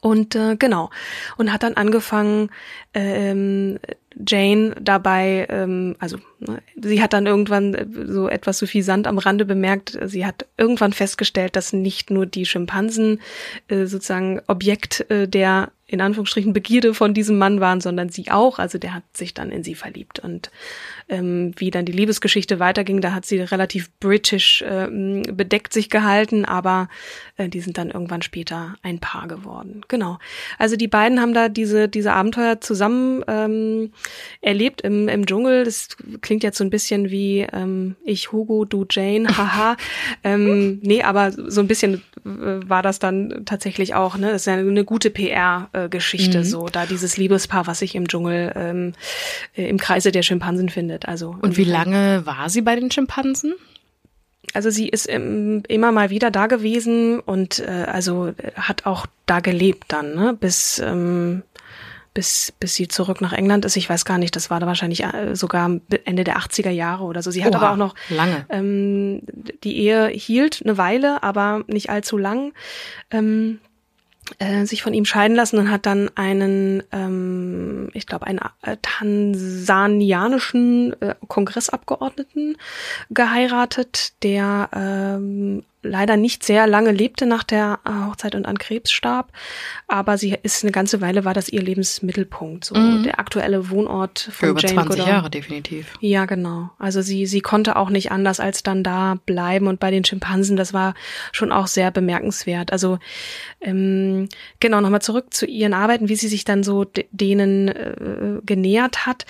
Und 0.01 0.35
äh, 0.35 0.57
genau. 0.57 0.91
Und 1.37 1.53
hat 1.53 1.63
dann 1.63 1.75
angefangen, 1.75 2.51
ähm, 2.95 3.79
Jane 4.27 4.75
dabei, 4.81 5.47
ähm, 5.51 5.97
also 5.99 6.19
ne, 6.41 6.61
sie 6.81 7.03
hat 7.03 7.13
dann 7.13 7.27
irgendwann 7.27 7.75
äh, 7.75 7.87
so 8.07 8.29
etwas 8.29 8.59
so 8.59 8.67
viel 8.67 8.83
Sand 8.83 9.07
am 9.07 9.19
Rande 9.19 9.45
bemerkt. 9.45 9.99
Sie 10.05 10.25
hat 10.25 10.47
irgendwann 10.57 10.93
festgestellt, 10.93 11.57
dass 11.57 11.73
nicht 11.73 12.11
nur 12.11 12.27
die 12.27 12.47
Schimpansen 12.47 13.21
äh, 13.69 13.87
sozusagen 13.87 14.41
Objekt 14.47 15.11
äh, 15.11 15.29
der 15.29 15.71
in 15.87 16.03
Anführungsstrichen 16.03 16.53
Begierde 16.53 16.93
von 16.93 17.15
diesem 17.15 17.39
Mann 17.39 17.61
waren, 17.61 17.81
sondern 17.81 18.11
sie 18.11 18.31
auch. 18.31 18.59
Also 18.59 18.77
der 18.77 18.93
hat 18.95 19.05
sich 19.15 19.33
dann 19.33 19.51
in 19.51 19.65
sie 19.65 19.75
verliebt. 19.75 20.19
Und 20.19 20.51
ähm, 21.09 21.53
wie 21.57 21.71
dann 21.71 21.85
die 21.85 21.93
Liebesgeschichte 21.93 22.59
weiterging, 22.59 23.01
da 23.01 23.13
hat 23.13 23.25
sie 23.25 23.41
relativ 23.41 23.91
british 24.01 24.65
ähm, 24.67 25.23
bedeckt 25.23 25.73
sich 25.73 25.91
gehalten, 25.91 26.45
aber 26.45 26.89
äh, 27.37 27.49
die 27.49 27.61
sind 27.61 27.79
dann 27.79 27.91
irgendwann 27.91 28.23
später 28.23 28.75
ein 28.83 28.99
Paar 28.99 29.29
geworden. 29.29 29.83
Genau. 29.89 30.19
Also 30.59 30.77
die 30.77 30.89
beiden 30.89 31.21
haben 31.21 31.35
da 31.35 31.49
diese, 31.49 31.89
diese 31.89 32.13
Abenteuer 32.13 32.61
zusammen 32.61 33.25
ähm, 33.27 33.93
erlebt 34.41 34.83
im, 34.83 35.09
im 35.09 35.27
Dschungel. 35.27 35.65
Das 35.65 35.97
klingt 36.21 36.43
jetzt 36.43 36.59
so 36.59 36.65
ein 36.65 36.71
bisschen 36.71 37.11
wie 37.11 37.47
ähm, 37.53 37.97
ich 38.05 38.33
Hugo, 38.33 38.65
du 38.65 38.87
Jane, 38.89 39.29
haha. 39.37 39.77
ähm, 40.25 40.81
nee, 40.83 41.03
aber 41.03 41.33
so 41.33 41.61
ein 41.61 41.69
bisschen 41.69 42.03
äh, 42.25 42.69
war 42.69 42.83
das 42.83 42.99
dann 42.99 43.43
tatsächlich 43.45 43.95
auch, 43.95 44.17
ne? 44.17 44.33
Das 44.33 44.43
ist 44.43 44.47
ja 44.47 44.55
eine 44.55 44.85
gute 44.85 45.11
PR 45.11 45.69
äh, 45.73 45.89
Geschichte, 45.89 46.39
mhm. 46.39 46.45
so 46.45 46.67
da 46.67 46.87
dieses 46.87 47.17
Liebespaar, 47.17 47.67
was 47.67 47.79
sich 47.81 47.95
im 47.95 48.09
Dschungel 48.09 48.53
ähm, 48.55 48.93
äh, 49.57 49.69
im 49.69 49.79
Kreise 49.79 50.13
der 50.13 50.23
Schimpansen 50.23 50.69
findet. 50.69 50.98
Also 51.07 51.37
und 51.41 51.57
wie 51.57 51.65
lange 51.65 52.25
war 52.25 52.49
sie 52.49 52.63
bei 52.63 52.75
den 52.75 52.91
Schimpansen? 52.91 53.55
Also 54.55 54.71
sie 54.71 54.89
ist 54.89 55.07
im, 55.07 55.63
immer 55.69 55.93
mal 55.93 56.11
wieder 56.11 56.31
da 56.31 56.47
gewesen 56.47 57.21
und 57.21 57.61
äh, 57.61 57.85
also 57.87 58.33
hat 58.55 58.87
auch 58.87 59.07
da 59.27 59.41
gelebt 59.41 59.85
dann, 59.89 60.15
ne? 60.15 60.37
bis 60.39 60.79
ähm, 60.79 61.43
bis 62.15 62.53
bis 62.59 62.75
sie 62.75 62.89
zurück 62.89 63.21
nach 63.21 63.33
England 63.33 63.65
ist. 63.65 63.77
Ich 63.77 63.89
weiß 63.89 64.05
gar 64.05 64.19
nicht, 64.19 64.35
das 64.35 64.51
war 64.51 64.59
da 64.59 64.67
wahrscheinlich 64.67 65.05
äh, 65.05 65.37
sogar 65.37 65.71
Ende 66.05 66.25
der 66.25 66.39
80er 66.39 66.71
Jahre 66.71 67.05
oder 67.05 67.23
so. 67.23 67.31
Sie 67.31 67.45
hat 67.45 67.55
Oha, 67.55 67.61
aber 67.61 67.73
auch 67.73 67.77
noch 67.77 67.95
lange. 68.09 68.47
Ähm, 68.49 69.21
die 69.63 69.77
Ehe 69.77 70.09
hielt 70.09 70.63
eine 70.65 70.79
Weile, 70.79 71.23
aber 71.23 71.63
nicht 71.67 71.91
allzu 71.91 72.17
lang. 72.17 72.53
Ähm, 73.11 73.61
äh, 74.39 74.65
sich 74.67 74.83
von 74.83 74.95
ihm 74.95 75.05
scheiden 75.05 75.37
lassen 75.37 75.59
und 75.59 75.71
hat 75.71 75.85
dann 75.87 76.11
einen, 76.15 76.83
ähm, 76.93 77.91
ich 77.95 78.07
glaube, 78.07 78.27
einen 78.27 78.41
äh, 78.63 78.77
tansanianischen 78.83 81.01
äh, 81.01 81.15
Kongressabgeordneten 81.27 82.57
geheiratet, 83.11 84.13
der 84.23 84.69
ähm, 84.75 85.65
leider 85.83 86.17
nicht 86.17 86.43
sehr 86.43 86.67
lange 86.67 86.91
lebte 86.91 87.27
nach 87.27 87.45
der 87.45 87.79
äh, 87.85 88.09
Hochzeit 88.09 88.35
und 88.35 88.47
an 88.47 88.59
Krebs 88.59 88.91
starb, 88.91 89.33
aber 89.87 90.19
sie 90.19 90.37
ist 90.43 90.65
eine 90.65 90.73
ganze 90.73 91.01
Weile 91.01 91.25
war 91.25 91.35
das 91.35 91.49
ihr 91.49 91.63
Lebensmittelpunkt, 91.63 92.65
so 92.65 92.75
mhm. 92.75 93.05
der 93.05 93.19
aktuelle 93.19 93.71
Wohnort 93.71 94.21
von 94.21 94.33
Für 94.33 94.49
über 94.49 94.61
Jane 94.61 94.75
20 94.75 94.91
Goodall. 94.91 95.09
Jahre 95.09 95.31
definitiv. 95.31 95.95
Ja, 96.01 96.27
genau. 96.27 96.71
Also 96.79 97.03
sie 97.03 97.27
sie 97.27 97.41
konnte 97.41 97.77
auch 97.77 97.91
nicht 97.91 98.11
anders 98.11 98.41
als 98.41 98.63
dann 98.63 98.83
da 98.83 99.19
bleiben 99.27 99.67
und 99.67 99.81
bei 99.81 99.91
den 99.91 100.05
Schimpansen, 100.05 100.57
das 100.57 100.73
war 100.73 100.95
schon 101.33 101.53
auch 101.53 101.67
sehr 101.67 101.91
bemerkenswert. 101.91 102.73
Also 102.73 102.99
ähm, 103.61 104.29
genau 104.61 104.81
nochmal 104.81 105.03
zurück 105.03 105.33
zu 105.33 105.47
ihren 105.47 105.75
Arbeiten, 105.75 106.09
wie 106.09 106.17
sie 106.17 106.29
sich 106.29 106.45
dann 106.45 106.63
so 106.63 106.85
denen 107.11 107.69
äh, 107.69 108.41
genähert 108.45 109.07
hat. 109.07 109.27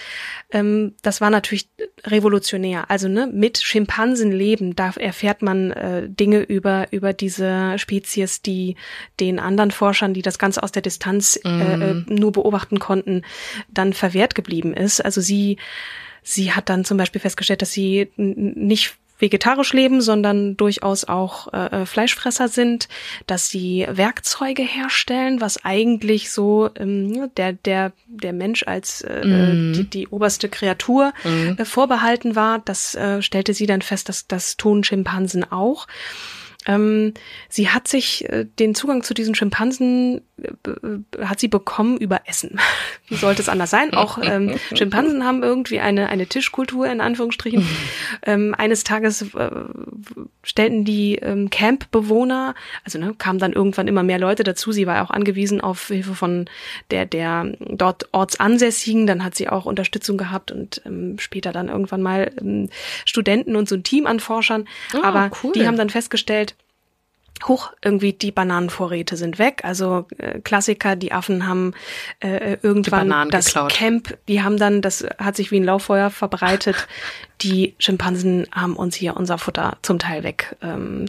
Ähm, 0.51 0.95
das 1.03 1.21
war 1.21 1.31
natürlich 1.31 1.69
revolutionär. 2.05 2.91
Also 2.91 3.09
ne, 3.09 3.27
mit 3.27 3.59
Schimpansen 3.59 4.33
leben, 4.33 4.75
da 4.77 4.93
erfährt 4.97 5.43
man 5.43 5.73
äh, 5.73 6.09
Dinge 6.09 6.38
über, 6.41 6.87
über 6.93 7.13
diese 7.13 7.79
Spezies, 7.79 8.43
die 8.43 8.77
den 9.21 9.39
anderen 9.39 9.71
Forschern, 9.71 10.15
die 10.15 10.23
das 10.23 10.39
Ganze 10.39 10.63
aus 10.63 10.73
der 10.73 10.83
Distanz 10.83 11.39
äh, 11.45 11.49
Mhm. 11.49 12.07
äh, 12.09 12.15
nur 12.15 12.33
beobachten 12.33 12.79
konnten, 12.79 13.23
dann 13.73 13.93
verwehrt 13.93 14.35
geblieben 14.35 14.75
ist. 14.75 15.05
Also 15.05 15.21
sie, 15.21 15.57
sie 16.23 16.53
hat 16.53 16.69
dann 16.69 16.85
zum 16.85 16.97
Beispiel 16.99 17.21
festgestellt, 17.21 17.63
dass 17.63 17.73
sie 17.73 18.11
nicht 18.17 18.97
vegetarisch 19.19 19.73
leben, 19.73 20.01
sondern 20.01 20.57
durchaus 20.57 21.05
auch 21.05 21.53
äh, 21.53 21.87
Fleischfresser 21.87 22.49
sind, 22.49 22.89
dass 23.27 23.49
sie 23.49 23.87
Werkzeuge 23.91 24.63
herstellen, 24.63 25.41
was 25.41 25.65
eigentlich 25.65 26.31
so 26.31 26.71
ähm, 26.77 27.29
der 27.37 27.53
der 27.55 27.93
der 28.07 28.33
Mensch 28.33 28.63
als 28.67 29.03
äh, 29.03 29.25
Mhm. 29.25 29.73
die, 29.75 29.85
die 29.85 30.09
oberste 30.09 30.49
Kreatur 30.49 31.13
Mhm. 31.25 31.57
äh, 31.59 31.65
vorbehalten 31.65 32.37
war. 32.37 32.61
Das 32.61 32.95
äh, 32.95 33.21
stellte 33.23 33.55
sie 33.55 33.67
dann 33.67 33.83
fest, 33.83 34.09
dass 34.09 34.27
das 34.27 34.57
tun 34.57 34.85
Schimpansen 34.85 35.45
auch. 35.51 35.87
Ähm, 36.69 37.15
sie 37.49 37.71
hat 37.71 37.89
sich 37.89 38.29
äh, 38.29 38.45
den 38.59 38.75
Zugang 38.75 39.03
zu 39.03 39.15
diesen 39.15 39.35
Schimpansen 39.35 40.21
äh, 40.43 41.25
hat 41.25 41.41
sie 41.41 41.49
bekommen 41.49 41.97
über 41.97 42.21
Essen. 42.27 42.61
Wie 43.09 43.17
sollte 43.17 43.41
es 43.41 43.49
anders 43.49 43.71
sein? 43.71 43.95
Auch 43.95 44.19
ähm, 44.23 44.55
Schimpansen 44.75 45.25
haben 45.25 45.43
irgendwie 45.43 45.81
eine 45.81 46.11
eine 46.11 46.27
Tischkultur 46.27 46.87
in 46.87 47.01
Anführungsstrichen. 47.01 47.67
ähm, 48.27 48.55
eines 48.57 48.85
Tages 48.85 49.23
äh, 49.35 49.51
stellten 50.43 50.85
die 50.85 51.17
ähm, 51.17 51.49
Campbewohner, 51.49 52.55
also 52.85 52.99
ne, 52.99 53.15
kamen 53.17 53.39
dann 53.39 53.55
irgendwann 53.55 53.89
immer 53.89 54.03
mehr 54.03 54.19
Leute 54.19 54.45
dazu. 54.45 54.71
Sie 54.71 54.87
war 54.87 54.97
ja 54.97 55.05
auch 55.05 55.11
angewiesen 55.11 55.63
auf 55.63 55.89
Hilfe 55.89 56.15
von 56.15 56.51
der 56.91 57.07
der 57.07 57.55
dort 57.59 58.09
Ortsansässigen. 58.13 59.07
Dann 59.07 59.25
hat 59.25 59.35
sie 59.35 59.49
auch 59.49 59.65
Unterstützung 59.65 60.19
gehabt 60.19 60.53
und 60.53 60.83
ähm, 60.85 61.19
später 61.19 61.53
dann 61.53 61.71
irgendwann 61.71 62.03
mal 62.03 62.31
ähm, 62.39 62.69
Studenten 63.07 63.57
und 63.57 63.71
so 63.71 63.75
ein 63.75 63.85
Team 63.85 64.07
an 64.07 64.21
Forschern. 64.21 64.69
Ah, 64.93 65.09
Aber 65.09 65.31
cool. 65.43 65.53
die 65.55 65.67
haben 65.67 65.79
dann 65.79 65.89
festgestellt, 65.89 66.55
Huch, 67.47 67.73
irgendwie 67.85 68.13
die 68.13 68.33
Bananenvorräte 68.33 69.17
sind 69.17 69.39
weg. 69.39 69.61
Also 69.65 70.07
äh, 70.19 70.41
Klassiker, 70.41 70.97
die 70.97 71.13
Affen 71.13 71.47
haben 71.47 71.75
äh, 72.21 72.57
irgendwann 72.63 73.09
Bananen 73.09 73.31
das 73.31 73.47
geklaut. 73.47 73.73
Camp, 73.73 74.19
die 74.29 74.43
haben 74.43 74.57
dann, 74.57 74.83
das 74.83 75.07
hat 75.19 75.37
sich 75.37 75.51
wie 75.51 75.61
ein 75.61 75.65
Lauffeuer 75.65 76.11
verbreitet. 76.11 76.89
Die 77.43 77.75
Schimpansen 77.79 78.47
haben 78.53 78.75
uns 78.77 78.97
hier 78.97 79.17
unser 79.17 79.39
Futter 79.39 79.79
zum 79.83 79.99
Teil 79.99 80.25
weg 80.25 80.57
ähm. 80.63 81.07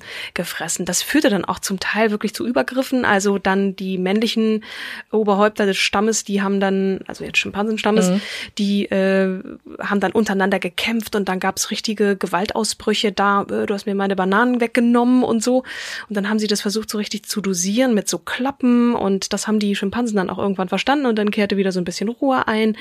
Das 0.86 1.02
führte 1.02 1.30
dann 1.30 1.46
auch 1.46 1.60
zum 1.60 1.80
Teil 1.80 2.12
wirklich 2.12 2.34
zu 2.34 2.46
Übergriffen. 2.46 3.04
Also 3.06 3.38
dann 3.38 3.76
die 3.76 3.98
männlichen 3.98 4.64
Oberhäupter 5.12 5.66
des 5.66 5.78
Stammes, 5.78 6.24
die 6.24 6.42
haben 6.42 6.60
dann, 6.60 7.00
also 7.08 7.24
jetzt 7.24 7.38
Schimpansenstammes, 7.38 8.12
die 8.58 8.86
äh, 8.86 9.42
haben 9.80 10.00
dann 10.00 10.12
untereinander 10.12 10.60
gekämpft 10.60 11.16
und 11.16 11.28
dann 11.30 11.40
gab 11.40 11.58
es 11.58 11.72
richtige 11.72 12.16
Gewaltausbrüche 12.16 13.12
da, 13.12 13.44
äh, 13.44 13.66
du 13.66 13.74
hast 13.74 13.86
mir 13.86 13.96
meine 13.96 14.16
Bananen 14.16 14.62
weggenommen 14.62 15.24
und 15.24 15.44
so. 15.44 15.64
Und 16.08 16.16
dann 16.16 16.30
haben 16.30 16.40
sie 16.40 16.48
das 16.48 16.62
versucht, 16.62 16.90
so 16.90 16.98
richtig 16.98 17.26
zu 17.26 17.42
dosieren 17.42 17.94
mit 17.94 18.08
so 18.08 18.18
Klappen 18.18 18.96
und 18.96 19.34
das 19.34 19.48
haben 19.48 19.60
die 19.60 19.76
Schimpansen 19.76 20.18
dann 20.18 20.30
auch 20.30 20.38
irgendwann 20.38 20.70
verstanden 20.70 21.06
und 21.06 21.18
dann 21.18 21.32
kehrte 21.32 21.58
wieder 21.58 21.72
so 21.72 21.80
ein 21.80 21.86
bisschen 21.86 22.10
Ruhe 22.10 22.48
ein. 22.48 22.78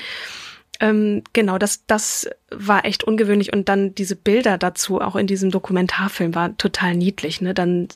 Ähm, 0.81 1.23
genau, 1.33 1.57
das, 1.57 1.85
das 1.87 2.29
war 2.51 2.85
echt 2.85 3.03
ungewöhnlich 3.03 3.51
und 3.51 3.67
dann 3.67 3.93
diese 3.95 4.15
Bilder 4.15 4.57
dazu, 4.57 5.01
auch 5.01 5.15
in 5.15 5.27
diesem 5.27 5.51
Dokumentarfilm, 5.51 6.33
war 6.33 6.57
total 6.57 6.95
niedlich. 6.95 7.41
Ne? 7.41 7.53
Dann 7.53 7.89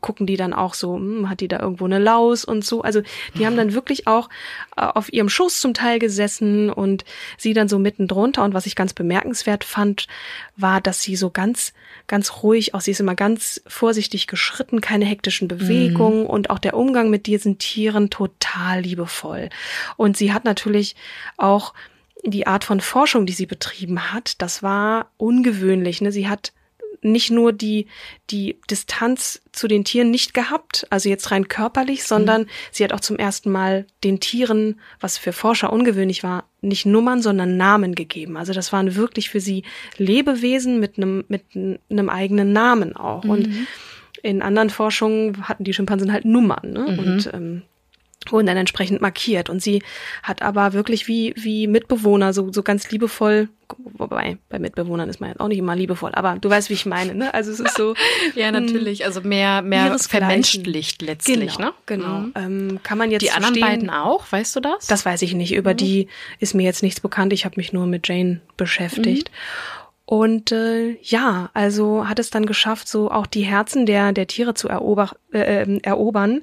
gucken 0.00 0.26
die 0.26 0.36
dann 0.36 0.52
auch 0.52 0.74
so, 0.74 0.94
hm, 0.94 1.28
hat 1.28 1.40
die 1.40 1.48
da 1.48 1.58
irgendwo 1.58 1.86
eine 1.86 1.98
Laus 1.98 2.44
und 2.44 2.64
so. 2.64 2.82
Also 2.82 3.02
die 3.34 3.46
haben 3.46 3.56
dann 3.56 3.74
wirklich 3.74 4.06
auch 4.06 4.28
äh, 4.76 4.82
auf 4.82 5.12
ihrem 5.12 5.28
Schoß 5.28 5.60
zum 5.60 5.74
Teil 5.74 5.98
gesessen 5.98 6.70
und 6.70 7.04
sie 7.36 7.52
dann 7.52 7.68
so 7.68 7.78
mitten 7.78 8.06
drunter. 8.06 8.44
Und 8.44 8.54
was 8.54 8.66
ich 8.66 8.76
ganz 8.76 8.92
bemerkenswert 8.92 9.64
fand, 9.64 10.06
war, 10.56 10.80
dass 10.80 11.02
sie 11.02 11.16
so 11.16 11.30
ganz, 11.30 11.72
ganz 12.06 12.42
ruhig, 12.42 12.74
auch 12.74 12.80
sie 12.80 12.92
ist 12.92 13.00
immer 13.00 13.16
ganz 13.16 13.60
vorsichtig 13.66 14.28
geschritten, 14.28 14.80
keine 14.80 15.04
hektischen 15.04 15.48
Bewegungen 15.48 16.26
und 16.26 16.50
auch 16.50 16.60
der 16.60 16.74
Umgang 16.74 17.10
mit 17.10 17.26
diesen 17.26 17.58
Tieren 17.58 18.08
total 18.08 18.80
liebevoll. 18.82 19.48
Und 19.96 20.16
sie 20.16 20.32
hat 20.32 20.44
natürlich 20.44 20.94
auch 21.36 21.74
die 22.24 22.46
Art 22.46 22.64
von 22.64 22.80
Forschung, 22.80 23.26
die 23.26 23.32
sie 23.32 23.46
betrieben 23.46 24.12
hat, 24.12 24.40
das 24.42 24.62
war 24.62 25.10
ungewöhnlich. 25.16 26.00
Ne? 26.00 26.12
Sie 26.12 26.28
hat 26.28 26.52
nicht 27.02 27.30
nur 27.30 27.52
die, 27.52 27.86
die 28.30 28.58
Distanz 28.70 29.40
zu 29.52 29.68
den 29.68 29.84
Tieren 29.84 30.10
nicht 30.10 30.34
gehabt, 30.34 30.86
also 30.90 31.08
jetzt 31.08 31.30
rein 31.30 31.48
körperlich, 31.48 32.04
sondern 32.04 32.46
sie 32.70 32.84
hat 32.84 32.92
auch 32.92 33.00
zum 33.00 33.16
ersten 33.16 33.50
Mal 33.50 33.86
den 34.04 34.20
Tieren, 34.20 34.80
was 35.00 35.16
für 35.16 35.32
Forscher 35.32 35.72
ungewöhnlich 35.72 36.22
war, 36.22 36.44
nicht 36.60 36.86
Nummern, 36.86 37.22
sondern 37.22 37.56
Namen 37.56 37.94
gegeben. 37.94 38.36
Also 38.36 38.52
das 38.52 38.72
waren 38.72 38.96
wirklich 38.96 39.30
für 39.30 39.40
sie 39.40 39.64
Lebewesen 39.96 40.78
mit 40.78 40.98
einem, 40.98 41.24
mit 41.28 41.44
einem 41.54 42.10
eigenen 42.10 42.52
Namen 42.52 42.94
auch. 42.96 43.24
Und 43.24 43.48
in 44.22 44.42
anderen 44.42 44.68
Forschungen 44.68 45.48
hatten 45.48 45.64
die 45.64 45.72
Schimpansen 45.72 46.12
halt 46.12 46.26
Nummern. 46.26 46.72
Ne? 46.72 46.86
Und 46.86 47.30
ähm, 47.32 47.62
wurden 48.28 48.46
dann 48.46 48.56
entsprechend 48.56 49.00
markiert. 49.00 49.48
Und 49.48 49.62
sie 49.62 49.82
hat 50.22 50.42
aber 50.42 50.72
wirklich 50.72 51.08
wie, 51.08 51.34
wie 51.36 51.66
Mitbewohner 51.66 52.32
so, 52.32 52.52
so 52.52 52.62
ganz 52.62 52.90
liebevoll, 52.90 53.48
wobei 53.78 54.36
bei 54.48 54.58
Mitbewohnern 54.58 55.08
ist 55.08 55.20
man 55.20 55.30
jetzt 55.30 55.40
auch 55.40 55.48
nicht 55.48 55.58
immer 55.58 55.76
liebevoll, 55.76 56.12
aber 56.14 56.36
du 56.40 56.50
weißt, 56.50 56.70
wie 56.70 56.74
ich 56.74 56.86
meine, 56.86 57.14
ne? 57.14 57.32
Also 57.32 57.52
es 57.52 57.60
ist 57.60 57.76
so. 57.76 57.94
Ja, 58.34 58.52
natürlich. 58.52 59.04
Also 59.04 59.22
mehr, 59.22 59.62
mehr 59.62 59.98
vermenschlicht 59.98 61.02
letztlich, 61.02 61.56
genau, 61.56 61.68
ne? 61.68 61.74
Genau. 61.86 62.18
Mhm. 62.18 62.32
Ähm, 62.36 62.80
kann 62.82 62.98
man 62.98 63.10
jetzt 63.10 63.22
Die 63.22 63.30
anderen 63.30 63.54
verstehen, 63.54 63.86
beiden 63.86 63.90
auch, 63.90 64.30
weißt 64.30 64.54
du 64.56 64.60
das? 64.60 64.86
Das 64.86 65.04
weiß 65.04 65.22
ich 65.22 65.34
nicht. 65.34 65.54
Über 65.54 65.74
die 65.74 66.08
ist 66.38 66.54
mir 66.54 66.62
jetzt 66.62 66.82
nichts 66.82 67.00
bekannt. 67.00 67.32
Ich 67.32 67.44
habe 67.44 67.54
mich 67.56 67.72
nur 67.72 67.86
mit 67.86 68.06
Jane 68.08 68.40
beschäftigt. 68.56 69.30
Und 70.10 70.50
äh, 70.50 70.98
ja, 71.02 71.50
also 71.54 72.08
hat 72.08 72.18
es 72.18 72.30
dann 72.30 72.44
geschafft, 72.44 72.88
so 72.88 73.12
auch 73.12 73.28
die 73.28 73.42
Herzen 73.42 73.86
der 73.86 74.10
der 74.10 74.26
Tiere 74.26 74.54
zu 74.54 74.66
erober, 74.66 75.12
äh, 75.32 75.62
ähm, 75.62 75.78
erobern. 75.84 76.40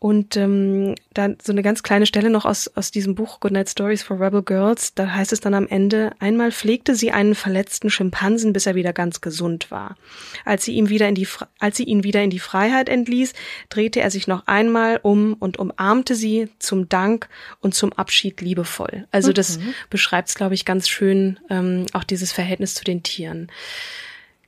Und 0.00 0.36
ähm, 0.36 0.96
dann 1.14 1.38
so 1.40 1.52
eine 1.52 1.62
ganz 1.62 1.84
kleine 1.84 2.06
Stelle 2.06 2.30
noch 2.30 2.44
aus 2.44 2.66
aus 2.66 2.90
diesem 2.90 3.14
Buch 3.14 3.38
Goodnight 3.38 3.68
Stories 3.70 4.02
for 4.02 4.18
Rebel 4.20 4.42
Girls. 4.42 4.92
Da 4.94 5.14
heißt 5.14 5.32
es 5.32 5.38
dann 5.38 5.54
am 5.54 5.68
Ende: 5.68 6.10
Einmal 6.18 6.50
pflegte 6.50 6.96
sie 6.96 7.12
einen 7.12 7.36
verletzten 7.36 7.90
Schimpansen, 7.90 8.52
bis 8.52 8.66
er 8.66 8.74
wieder 8.74 8.92
ganz 8.92 9.20
gesund 9.20 9.70
war. 9.70 9.96
Als 10.44 10.64
sie 10.64 10.74
ihm 10.74 10.88
wieder 10.88 11.08
in 11.08 11.14
die 11.14 11.28
als 11.60 11.76
sie 11.76 11.84
ihn 11.84 12.02
wieder 12.02 12.24
in 12.24 12.30
die 12.30 12.40
Freiheit 12.40 12.88
entließ, 12.88 13.34
drehte 13.68 14.00
er 14.00 14.10
sich 14.10 14.26
noch 14.26 14.48
einmal 14.48 14.98
um 15.00 15.34
und 15.34 15.60
umarmte 15.60 16.16
sie 16.16 16.48
zum 16.58 16.88
Dank 16.88 17.28
und 17.60 17.72
zum 17.72 17.92
Abschied 17.92 18.40
liebevoll. 18.40 19.06
Also 19.12 19.32
das 19.32 19.60
beschreibt 19.90 20.30
es, 20.30 20.34
glaube 20.34 20.54
ich, 20.54 20.64
ganz 20.64 20.88
schön 20.88 21.38
ähm, 21.50 21.86
auch 21.92 22.02
dieses 22.02 22.32
Verhältnis 22.32 22.74
zu 22.74 22.82
den 22.82 22.95
Tieren. 23.02 23.50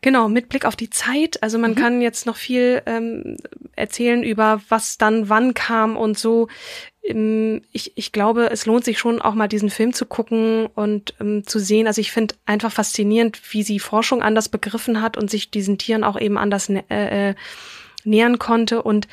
Genau, 0.01 0.29
mit 0.29 0.49
Blick 0.49 0.65
auf 0.65 0.77
die 0.77 0.91
Zeit. 0.91 1.43
Also 1.43 1.59
man 1.59 1.75
kann 1.75 2.01
jetzt 2.01 2.25
noch 2.25 2.37
viel 2.37 2.83
ähm, 2.87 3.37
erzählen 3.75 4.23
über 4.23 4.61
was 4.69 4.97
dann 4.97 5.29
wann 5.29 5.55
kam 5.55 5.97
und 5.97 6.17
so. 6.17 6.47
Ähm, 7.03 7.63
Ich, 7.73 7.97
ich 7.97 8.13
glaube, 8.13 8.49
es 8.51 8.65
lohnt 8.65 8.85
sich 8.85 8.99
schon 9.01 9.21
auch 9.21 9.35
mal 9.35 9.49
diesen 9.49 9.71
Film 9.71 9.93
zu 9.93 10.07
gucken 10.07 10.67
und 10.67 11.15
ähm, 11.21 11.45
zu 11.47 11.59
sehen. 11.59 11.89
Also 11.89 12.01
ich 12.01 12.13
finde 12.13 12.37
einfach 12.47 12.71
faszinierend, 12.71 13.41
wie 13.51 13.65
sie 13.65 13.81
Forschung 13.81 14.23
anders 14.23 14.49
begriffen 14.49 15.03
hat 15.03 15.17
und 15.17 15.31
sich 15.31 15.51
diesen 15.51 15.79
Tieren 15.79 16.05
auch 16.05 16.19
eben 16.21 16.39
anders 16.39 16.69
äh, 16.69 17.31
äh, 17.31 17.35
nähern 18.05 18.39
konnte 18.39 18.83
und 18.83 19.09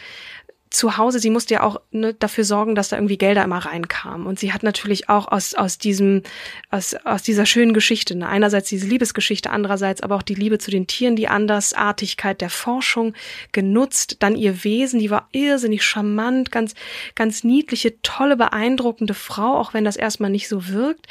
zu 0.76 0.98
Hause, 0.98 1.20
sie 1.20 1.30
musste 1.30 1.56
ja 1.56 1.64
auch 1.64 1.82
ne, 1.92 2.14
dafür 2.14 2.44
sorgen, 2.44 2.76
dass 2.76 2.90
da 2.90 2.98
irgendwie 2.98 3.18
Gelder 3.18 3.44
immer 3.44 3.60
reinkamen. 3.60 4.28
Und 4.28 4.40
sie 4.40 4.54
hat 4.54 4.64
natürlich 4.64 5.10
auch 5.10 5.28
aus, 5.28 5.54
aus 5.54 5.78
diesem, 5.78 6.24
aus, 6.70 6.96
aus 7.06 7.24
dieser 7.24 7.46
schönen 7.46 7.74
Geschichte, 7.74 8.16
ne, 8.16 8.28
einerseits 8.28 8.70
diese 8.70 8.88
Liebesgeschichte, 8.88 9.50
andererseits 9.50 10.02
aber 10.02 10.16
auch 10.16 10.22
die 10.22 10.36
Liebe 10.36 10.60
zu 10.60 10.72
den 10.72 10.88
Tieren, 10.88 11.16
die 11.16 11.28
Andersartigkeit 11.28 12.42
der 12.42 12.50
Forschung 12.50 13.14
genutzt, 13.52 14.18
dann 14.20 14.36
ihr 14.36 14.64
Wesen, 14.64 15.00
die 15.00 15.10
war 15.10 15.30
irrsinnig 15.32 15.84
charmant, 15.84 16.52
ganz, 16.52 16.76
ganz 17.16 17.44
niedliche, 17.44 18.02
tolle, 18.02 18.36
beeindruckende 18.36 19.14
Frau, 19.14 19.58
auch 19.58 19.74
wenn 19.74 19.86
das 19.86 19.96
erstmal 19.96 20.30
nicht 20.30 20.50
so 20.50 20.68
wirkt, 20.68 21.08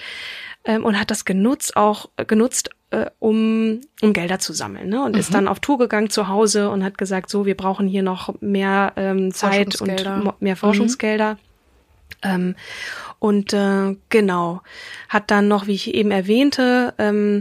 ähm, 0.65 0.85
und 0.85 0.99
hat 0.99 1.11
das 1.11 1.25
genutzt, 1.25 1.77
auch 1.77 2.11
äh, 2.17 2.25
genutzt, 2.25 2.71
äh, 2.95 3.11
um, 3.19 3.81
um 4.03 4.13
Gelder 4.13 4.39
zu 4.39 4.53
sammeln. 4.53 4.89
Ne? 4.89 5.03
Und 5.03 5.13
mhm. 5.13 5.19
ist 5.19 5.35
dann 5.35 5.49
auf 5.49 5.61
Tour 5.61 5.79
gegangen 5.79 6.11
zu 6.11 6.29
Hause 6.29 6.71
und 6.71 6.85
hat 6.85 6.99
gesagt, 6.99 7.31
so, 7.31 7.47
wir 7.47 7.57
brauchen 7.57 7.89
hier 7.89 8.03
noch 8.03 8.35
mehr 8.41 8.93
ähm, 8.97 9.33
Zeit 9.33 9.81
und 9.81 10.41
mehr 10.41 10.57
Forschungsgelder. 10.57 11.35
Mhm. 11.35 11.39
Ähm, 12.23 12.55
und 13.19 13.53
äh, 13.53 13.97
genau, 14.11 14.61
hat 15.09 15.31
dann 15.31 15.49
noch, 15.49 15.67
wie 15.67 15.75
ich 15.75 15.95
eben 15.95 16.11
erwähnte, 16.11 16.95
ähm, 16.99 17.41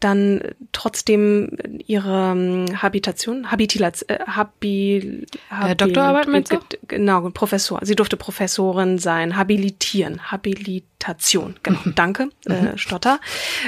dann 0.00 0.42
trotzdem 0.72 1.56
ihre 1.86 2.32
ähm, 2.32 2.82
Habitation, 2.82 3.50
Habitilaz, 3.50 4.04
äh, 4.08 4.18
Habi, 4.26 5.26
Habi, 5.48 5.70
äh, 5.70 5.76
Doktorarbeit 5.76 6.52
du? 6.52 6.58
Genau, 6.88 7.30
Professor. 7.30 7.80
Sie 7.82 7.96
durfte 7.96 8.18
Professorin 8.18 8.98
sein, 8.98 9.36
habilitieren, 9.36 10.30
Habilit 10.30 10.84
Meditation. 11.04 11.56
Genau, 11.62 11.80
danke, 11.94 12.30
äh, 12.46 12.72
mhm. 12.72 12.78
Stotter. 12.78 13.20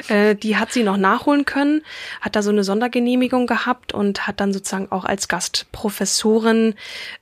Äh, 0.08 0.34
die 0.34 0.56
hat 0.56 0.72
sie 0.72 0.82
noch 0.82 0.96
nachholen 0.96 1.44
können, 1.44 1.82
hat 2.20 2.36
da 2.36 2.42
so 2.42 2.50
eine 2.50 2.64
Sondergenehmigung 2.64 3.46
gehabt 3.46 3.92
und 3.92 4.26
hat 4.26 4.40
dann 4.40 4.52
sozusagen 4.52 4.90
auch 4.90 5.04
als 5.04 5.28
Gastprofessorin 5.28 6.74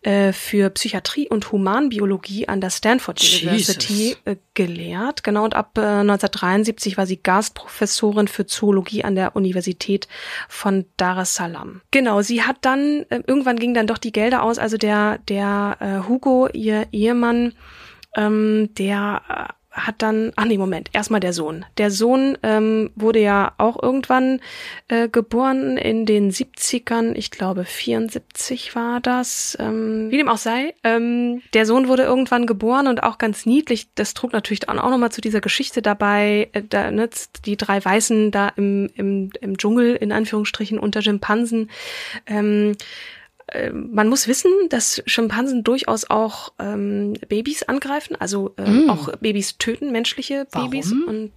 äh, 0.02 0.32
für 0.32 0.70
Psychiatrie 0.70 1.28
und 1.28 1.50
Humanbiologie 1.50 2.48
an 2.48 2.60
der 2.60 2.70
Stanford 2.70 3.20
Jesus. 3.20 3.42
University 3.42 4.16
äh, 4.24 4.36
gelehrt. 4.54 5.24
Genau, 5.24 5.44
und 5.44 5.54
ab 5.54 5.76
äh, 5.76 5.80
1973 5.80 6.96
war 6.96 7.06
sie 7.06 7.20
Gastprofessorin 7.22 8.28
für 8.28 8.46
Zoologie 8.46 9.04
an 9.04 9.14
der 9.14 9.36
Universität 9.36 10.08
von 10.48 10.86
Dar 10.96 11.18
es 11.18 11.34
Salaam. 11.34 11.80
Genau, 11.90 12.22
sie 12.22 12.42
hat 12.42 12.58
dann, 12.62 13.04
äh, 13.08 13.20
irgendwann 13.26 13.58
ging 13.58 13.74
dann 13.74 13.86
doch 13.86 13.98
die 13.98 14.12
Gelder 14.12 14.42
aus, 14.42 14.58
also 14.58 14.76
der, 14.76 15.18
der 15.28 15.76
äh, 15.80 16.08
Hugo, 16.08 16.48
ihr 16.52 16.86
Ehemann, 16.92 17.54
ähm, 18.16 18.70
der 18.74 19.22
äh, 19.28 19.63
hat 19.74 20.02
dann, 20.02 20.32
ach 20.36 20.44
nee, 20.44 20.56
Moment, 20.56 20.88
erstmal 20.92 21.20
der 21.20 21.32
Sohn. 21.32 21.66
Der 21.78 21.90
Sohn 21.90 22.38
ähm, 22.44 22.90
wurde 22.94 23.18
ja 23.18 23.52
auch 23.58 23.82
irgendwann 23.82 24.40
äh, 24.86 25.08
geboren 25.08 25.76
in 25.76 26.06
den 26.06 26.30
70ern, 26.30 27.12
ich 27.14 27.32
glaube 27.32 27.64
74 27.64 28.76
war 28.76 29.00
das, 29.00 29.56
ähm, 29.60 30.10
wie 30.10 30.16
dem 30.16 30.28
auch 30.28 30.38
sei. 30.38 30.74
Ähm, 30.84 31.42
der 31.54 31.66
Sohn 31.66 31.88
wurde 31.88 32.04
irgendwann 32.04 32.46
geboren 32.46 32.86
und 32.86 33.02
auch 33.02 33.18
ganz 33.18 33.46
niedlich, 33.46 33.88
das 33.96 34.14
trug 34.14 34.32
natürlich 34.32 34.68
auch 34.68 34.74
nochmal 34.74 35.12
zu 35.12 35.20
dieser 35.20 35.40
Geschichte 35.40 35.82
dabei, 35.82 36.48
äh, 36.52 36.62
da, 36.62 36.92
ne, 36.92 37.10
die 37.44 37.56
drei 37.56 37.84
Weißen 37.84 38.30
da 38.30 38.48
im, 38.56 38.88
im, 38.94 39.30
im 39.40 39.58
Dschungel, 39.58 39.96
in 39.96 40.12
Anführungsstrichen, 40.12 40.78
unter 40.78 41.02
Schimpansen. 41.02 41.68
Ähm, 42.26 42.72
äh, 42.72 42.76
man 43.72 44.08
muss 44.08 44.26
wissen, 44.26 44.50
dass 44.70 45.02
Schimpansen 45.06 45.64
durchaus 45.64 46.08
auch 46.08 46.52
ähm, 46.58 47.14
Babys 47.28 47.62
angreifen, 47.62 48.16
also 48.18 48.54
äh, 48.56 48.68
mm. 48.68 48.90
auch 48.90 49.16
Babys 49.18 49.58
töten, 49.58 49.92
menschliche 49.92 50.46
Babys. 50.50 50.90
Warum? 50.90 51.08
Und 51.08 51.32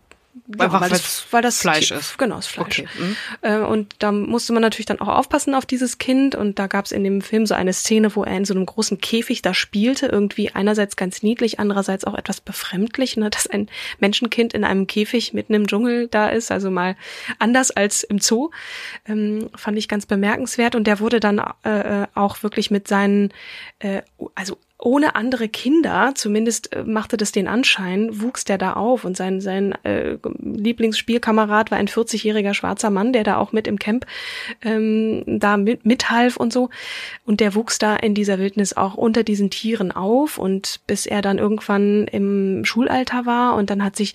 ja, 0.59 0.71
weil, 0.71 0.89
das, 0.89 1.25
weil 1.31 1.41
das 1.41 1.59
Fleisch 1.59 1.91
ist. 1.91 2.17
Genau, 2.17 2.35
das 2.35 2.47
Fleisch. 2.47 2.79
Okay. 2.79 2.87
Mhm. 2.97 3.15
Äh, 3.41 3.57
und 3.59 3.95
da 3.99 4.11
musste 4.11 4.53
man 4.53 4.61
natürlich 4.61 4.85
dann 4.85 4.99
auch 4.99 5.07
aufpassen 5.07 5.53
auf 5.53 5.65
dieses 5.65 5.97
Kind. 5.97 6.35
Und 6.35 6.59
da 6.59 6.67
gab 6.67 6.85
es 6.85 6.91
in 6.91 7.03
dem 7.03 7.21
Film 7.21 7.45
so 7.45 7.55
eine 7.55 7.73
Szene, 7.73 8.15
wo 8.15 8.23
er 8.23 8.37
in 8.37 8.45
so 8.45 8.53
einem 8.53 8.65
großen 8.65 8.99
Käfig 8.99 9.41
da 9.41 9.53
spielte. 9.53 10.07
Irgendwie 10.07 10.51
einerseits 10.51 10.95
ganz 10.95 11.23
niedlich, 11.23 11.59
andererseits 11.59 12.05
auch 12.05 12.15
etwas 12.15 12.41
befremdlich, 12.41 13.17
ne, 13.17 13.29
dass 13.29 13.47
ein 13.47 13.69
Menschenkind 13.99 14.53
in 14.53 14.63
einem 14.63 14.87
Käfig 14.87 15.33
mitten 15.33 15.53
im 15.53 15.67
Dschungel 15.67 16.07
da 16.07 16.29
ist. 16.29 16.51
Also 16.51 16.71
mal 16.71 16.95
anders 17.39 17.71
als 17.71 18.03
im 18.03 18.19
Zoo. 18.19 18.51
Ähm, 19.07 19.49
fand 19.55 19.77
ich 19.77 19.87
ganz 19.87 20.05
bemerkenswert. 20.05 20.75
Und 20.75 20.87
der 20.87 20.99
wurde 20.99 21.19
dann 21.19 21.41
äh, 21.63 22.03
äh 22.03 22.07
auch 22.13 22.41
wirklich 22.43 22.71
mit 22.71 22.87
seinen, 22.87 23.33
äh, 23.79 24.01
also 24.33 24.57
ohne 24.79 25.15
andere 25.15 25.49
Kinder, 25.49 26.11
zumindest 26.13 26.71
äh, 26.73 26.83
machte 26.83 27.17
das 27.17 27.31
den 27.31 27.47
Anschein, 27.47 28.21
wuchs 28.21 28.45
der 28.45 28.59
da 28.59 28.73
auf 28.73 29.05
und 29.05 29.17
sein, 29.17 29.41
sein 29.41 29.73
äh, 29.83 30.17
Lieblingsspielkamerad 30.39 31.71
war 31.71 31.79
ein 31.79 31.87
40-jähriger 31.87 32.53
schwarzer 32.53 32.91
Mann, 32.91 33.11
der 33.11 33.23
da 33.23 33.37
auch 33.37 33.51
mit 33.51 33.65
im 33.65 33.79
Camp 33.79 34.05
ähm, 34.61 35.23
da 35.25 35.57
mit, 35.57 35.85
mithalf 35.85 36.37
und 36.37 36.53
so. 36.53 36.69
Und 37.25 37.39
der 37.39 37.55
wuchs 37.55 37.79
da 37.79 37.95
in 37.95 38.13
dieser 38.13 38.37
Wildnis 38.37 38.77
auch 38.77 38.93
unter 38.93 39.23
diesen 39.23 39.49
Tieren 39.49 39.91
auf 39.91 40.37
und 40.37 40.81
bis 40.85 41.07
er 41.07 41.23
dann 41.23 41.39
irgendwann 41.39 42.05
im 42.05 42.63
Schulalter 42.63 43.25
war 43.25 43.55
und 43.55 43.71
dann 43.71 43.83
hat 43.83 43.95
sich 43.95 44.13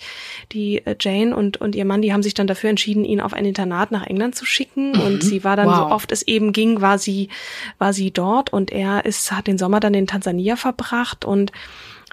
die 0.53 0.87
äh, 0.87 0.95
Jane 1.01 1.35
und, 1.35 1.61
und 1.61 1.75
ihr 1.75 1.85
Mann, 1.85 2.03
die 2.03 2.13
haben 2.13 2.23
sich 2.23 2.35
dann 2.35 2.47
dafür 2.47 2.71
entschieden, 2.71 3.05
ihn 3.05 3.21
auf 3.21 3.35
ein 3.35 3.45
Internat 3.45 3.91
nach 3.91 4.07
England 4.07 4.37
zu 4.37 4.47
schicken 4.47 4.93
mhm. 4.93 5.01
und 5.01 5.25
sie 5.25 5.43
war 5.43 5.57
dann 5.57 5.67
wow. 5.67 5.77
so 5.77 5.87
oft 5.87 6.13
es 6.13 6.23
eben 6.23 6.53
ging, 6.53 6.81
war 6.81 6.99
sie, 6.99 7.31
war 7.79 7.93
sie 7.93 8.13
dort 8.13 8.53
und 8.53 8.71
er 8.71 9.05
ist, 9.05 9.33
hat 9.33 9.49
den 9.49 9.59
Sommer 9.59 9.81
dann 9.81 9.95
in 9.95 10.07
Tansania 10.07 10.52
verbracht 10.57 11.25
und 11.25 11.53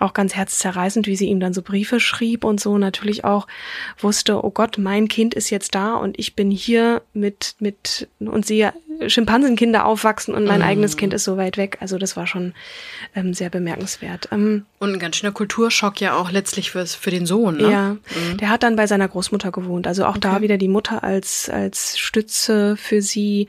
auch 0.01 0.13
ganz 0.13 0.35
herzzerreißend, 0.35 1.07
wie 1.07 1.15
sie 1.15 1.27
ihm 1.27 1.39
dann 1.39 1.53
so 1.53 1.61
Briefe 1.61 1.99
schrieb 1.99 2.43
und 2.43 2.59
so 2.59 2.77
natürlich 2.77 3.25
auch 3.25 3.47
wusste, 3.97 4.43
oh 4.43 4.51
Gott, 4.51 4.77
mein 4.77 5.07
Kind 5.07 5.33
ist 5.33 5.49
jetzt 5.49 5.75
da 5.75 5.95
und 5.95 6.17
ich 6.17 6.35
bin 6.35 6.51
hier 6.51 7.01
mit, 7.13 7.55
mit, 7.59 8.07
und 8.19 8.45
sehe 8.45 8.73
Schimpansenkinder 9.07 9.85
aufwachsen 9.85 10.33
und 10.33 10.45
mein 10.45 10.59
mm. 10.59 10.63
eigenes 10.63 10.97
Kind 10.97 11.13
ist 11.13 11.23
so 11.23 11.37
weit 11.37 11.57
weg. 11.57 11.77
Also 11.79 11.97
das 11.97 12.17
war 12.17 12.27
schon 12.27 12.53
ähm, 13.15 13.33
sehr 13.33 13.49
bemerkenswert. 13.49 14.27
Ähm, 14.31 14.65
und 14.77 14.93
ein 14.93 14.99
ganz 14.99 15.15
schöner 15.15 15.31
Kulturschock 15.31 16.01
ja 16.01 16.17
auch 16.17 16.31
letztlich 16.31 16.71
fürs, 16.71 16.95
für 16.95 17.11
den 17.11 17.25
Sohn. 17.25 17.57
Ne? 17.57 17.71
Ja, 17.71 17.89
mhm. 17.91 18.37
der 18.37 18.49
hat 18.49 18.63
dann 18.63 18.75
bei 18.75 18.87
seiner 18.87 19.07
Großmutter 19.07 19.51
gewohnt. 19.51 19.87
Also 19.87 20.05
auch 20.05 20.17
okay. 20.17 20.19
da 20.21 20.41
wieder 20.41 20.57
die 20.57 20.67
Mutter 20.67 21.03
als, 21.03 21.49
als 21.49 21.97
Stütze 21.97 22.75
für 22.75 23.01
sie. 23.01 23.47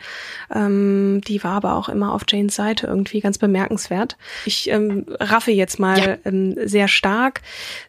Ähm, 0.55 1.21
die 1.27 1.43
war 1.43 1.53
aber 1.53 1.75
auch 1.75 1.89
immer 1.89 2.13
auf 2.13 2.23
Janes 2.29 2.55
Seite 2.55 2.87
irgendwie 2.87 3.21
ganz 3.21 3.39
bemerkenswert. 3.39 4.17
Ich 4.45 4.71
ähm, 4.71 5.07
raffe 5.19 5.51
jetzt 5.51 5.81
mal 5.81 5.99
ja. 5.99 6.17
ähm, 6.25 6.40
sehr 6.65 6.89
stark. 6.89 7.43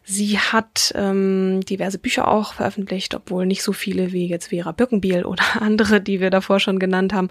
Sie 0.04 0.38
hat 0.38 0.92
ähm, 0.94 1.60
diverse 1.68 1.98
Bücher 1.98 2.28
auch 2.28 2.54
veröffentlicht, 2.54 3.14
obwohl 3.14 3.46
nicht 3.46 3.62
so 3.62 3.72
viele 3.72 4.12
wie 4.12 4.26
jetzt 4.26 4.48
Vera 4.48 4.72
Birkenbiel 4.72 5.24
oder 5.24 5.44
andere, 5.60 6.00
die 6.00 6.20
wir 6.20 6.30
davor 6.30 6.60
schon 6.60 6.78
genannt 6.78 7.12
haben 7.12 7.28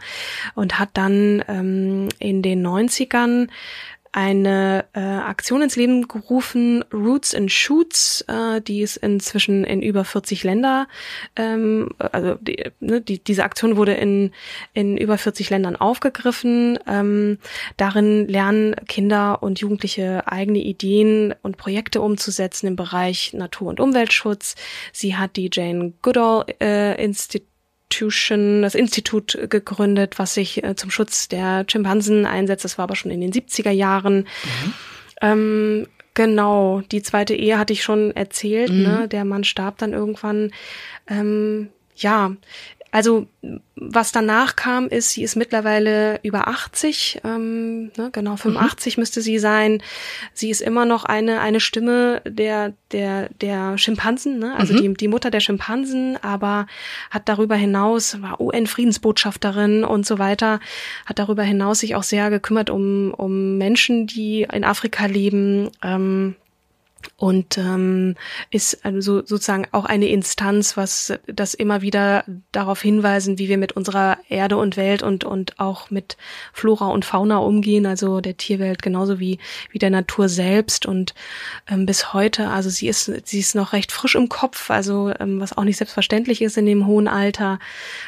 und 0.56 0.80
hat 0.80 0.90
dann 0.94 1.44
ähm, 1.48 2.10
in 2.20 2.42
den 2.42 2.66
90ern 2.66 3.48
eine 4.12 4.86
äh, 4.94 5.00
Aktion 5.00 5.62
ins 5.62 5.78
Leben 5.78 6.08
gerufen, 6.08 6.84
Roots 6.94 7.34
and 7.34 7.52
Shoots, 7.52 8.26
äh, 8.28 8.60
die 8.60 8.82
ist 8.82 8.98
inzwischen 8.98 9.64
in 9.64 9.82
über 9.82 10.04
40 10.04 10.44
Länder, 10.44 10.88
ähm, 11.38 11.90
also 11.98 12.36
die, 12.36 12.72
ne, 12.82 13.00
die, 13.00 13.24
diese 13.24 13.44
Aktion 13.44 13.78
wurde 13.78 13.94
in, 13.94 14.32
in 14.74 14.98
über 14.98 15.18
40 15.18 15.50
Ländern 15.50 15.78
aufgegriffen. 15.78 16.78
Ähm, 16.88 17.38
darin 17.78 18.28
lernen 18.28 18.76
Kinder 18.88 19.42
und 19.42 19.60
Jugendliche 19.60 20.24
eigene 20.28 20.60
Ideen 20.60 21.34
und 21.42 21.58
Projekte 21.58 22.02
umzusetzen 22.02 22.68
im 22.68 22.76
Bereich 22.76 23.34
Natur- 23.34 23.70
und 23.70 23.80
Umweltschutz. 23.80 24.56
Sie 24.92 25.16
hat 25.16 25.38
die 25.38 25.50
Jane 25.52 25.94
Goodall 26.02 26.46
äh, 26.60 27.02
Institute 27.02 27.51
Institution, 27.92 28.62
das 28.62 28.74
Institut 28.74 29.38
gegründet, 29.50 30.18
was 30.18 30.34
sich 30.34 30.64
äh, 30.64 30.76
zum 30.76 30.90
Schutz 30.92 31.28
der 31.28 31.66
Schimpansen 31.70 32.26
einsetzt. 32.26 32.64
Das 32.64 32.78
war 32.78 32.84
aber 32.84 32.96
schon 32.96 33.12
in 33.12 33.20
den 33.20 33.34
70er 33.34 33.72
Jahren. 33.72 34.20
Mhm. 34.20 34.74
Ähm, 35.22 35.88
genau, 36.14 36.82
die 36.92 37.02
zweite 37.02 37.36
Ehe 37.36 37.60
hatte 37.60 37.74
ich 37.74 37.84
schon 37.84 38.16
erzählt. 38.16 38.72
Mhm. 38.72 38.82
Ne? 38.82 39.08
Der 39.10 39.26
Mann 39.26 39.44
starb 39.44 39.78
dann 39.78 39.92
irgendwann. 39.92 40.52
Ähm, 41.08 41.70
ja, 41.98 42.32
also 42.92 43.26
was 43.76 44.12
danach 44.12 44.58
kam, 44.58 44.88
ist, 44.90 45.12
sie 45.12 45.24
ist 45.24 45.38
mittlerweile 45.38 46.20
über 46.24 46.50
80, 46.50 47.22
ähm, 47.24 47.86
ne, 47.98 48.10
genau 48.12 48.36
85 48.36 48.98
mhm. 48.98 49.02
müsste 49.02 49.22
sie 49.22 49.40
sein. 49.40 49.82
Sie 50.34 50.50
ist 50.50 50.62
immer 50.62 50.86
noch 50.86 51.06
eine 51.06 51.40
eine 51.40 51.62
Stimme 51.62 52.22
der 52.26 52.74
der 52.92 53.30
der 53.40 53.78
Schimpansen, 53.78 54.40
ne? 54.40 54.56
also 54.58 54.74
mhm. 54.74 54.78
die 54.78 54.94
die 54.96 55.08
Mutter 55.08 55.32
der 55.32 55.40
Schimpansen, 55.40 56.18
aber 56.22 56.68
hat 57.10 57.30
darüber 57.30 57.56
hinaus 57.56 58.22
war 58.22 58.42
UN-Friedensbotschafterin 58.42 59.86
und 59.86 60.06
so 60.06 60.20
weiter, 60.20 60.60
hat 61.06 61.18
darüber 61.18 61.44
hinaus 61.44 61.80
sich 61.80 61.96
auch 61.96 62.04
sehr 62.04 62.30
gekümmert 62.30 62.70
um 62.70 63.14
um 63.16 63.58
Menschen, 63.58 64.06
die 64.06 64.46
in 64.52 64.66
Afrika 64.66 65.06
leben. 65.06 65.70
Ähm, 65.82 66.36
und 67.18 67.58
ähm, 67.58 68.16
ist 68.50 68.86
also 68.86 69.26
sozusagen 69.26 69.68
auch 69.72 69.86
eine 69.86 70.08
Instanz, 70.08 70.78
was 70.78 71.14
das 71.28 71.54
immer 71.54 71.82
wieder 71.82 72.24
darauf 72.52 72.82
hinweisen, 72.82 73.38
wie 73.40 73.50
wir 73.50 73.58
mit 73.58 73.74
unserer 73.74 74.18
Erde 74.30 74.58
und 74.58 74.78
Welt 74.78 75.04
und 75.04 75.24
und 75.24 75.60
auch 75.60 75.90
mit 75.90 76.18
Flora 76.54 76.88
und 76.88 77.06
Fauna 77.06 77.38
umgehen, 77.38 77.86
also 77.86 78.22
der 78.22 78.38
Tierwelt 78.38 78.82
genauso 78.82 79.20
wie 79.20 79.40
wie 79.72 79.80
der 79.80 79.90
Natur 79.90 80.30
selbst 80.30 80.86
und 80.86 81.14
ähm, 81.68 81.86
bis 81.86 82.14
heute, 82.14 82.50
also 82.50 82.70
sie 82.70 82.88
ist 82.88 83.12
sie 83.26 83.40
ist 83.40 83.56
noch 83.56 83.74
recht 83.74 83.92
frisch 83.92 84.16
im 84.16 84.30
Kopf, 84.30 84.70
also 84.70 85.12
ähm, 85.20 85.40
was 85.40 85.58
auch 85.58 85.64
nicht 85.64 85.78
selbstverständlich 85.78 86.42
ist 86.42 86.58
in 86.58 86.66
dem 86.66 86.88
hohen 86.88 87.08
Alter, 87.08 87.60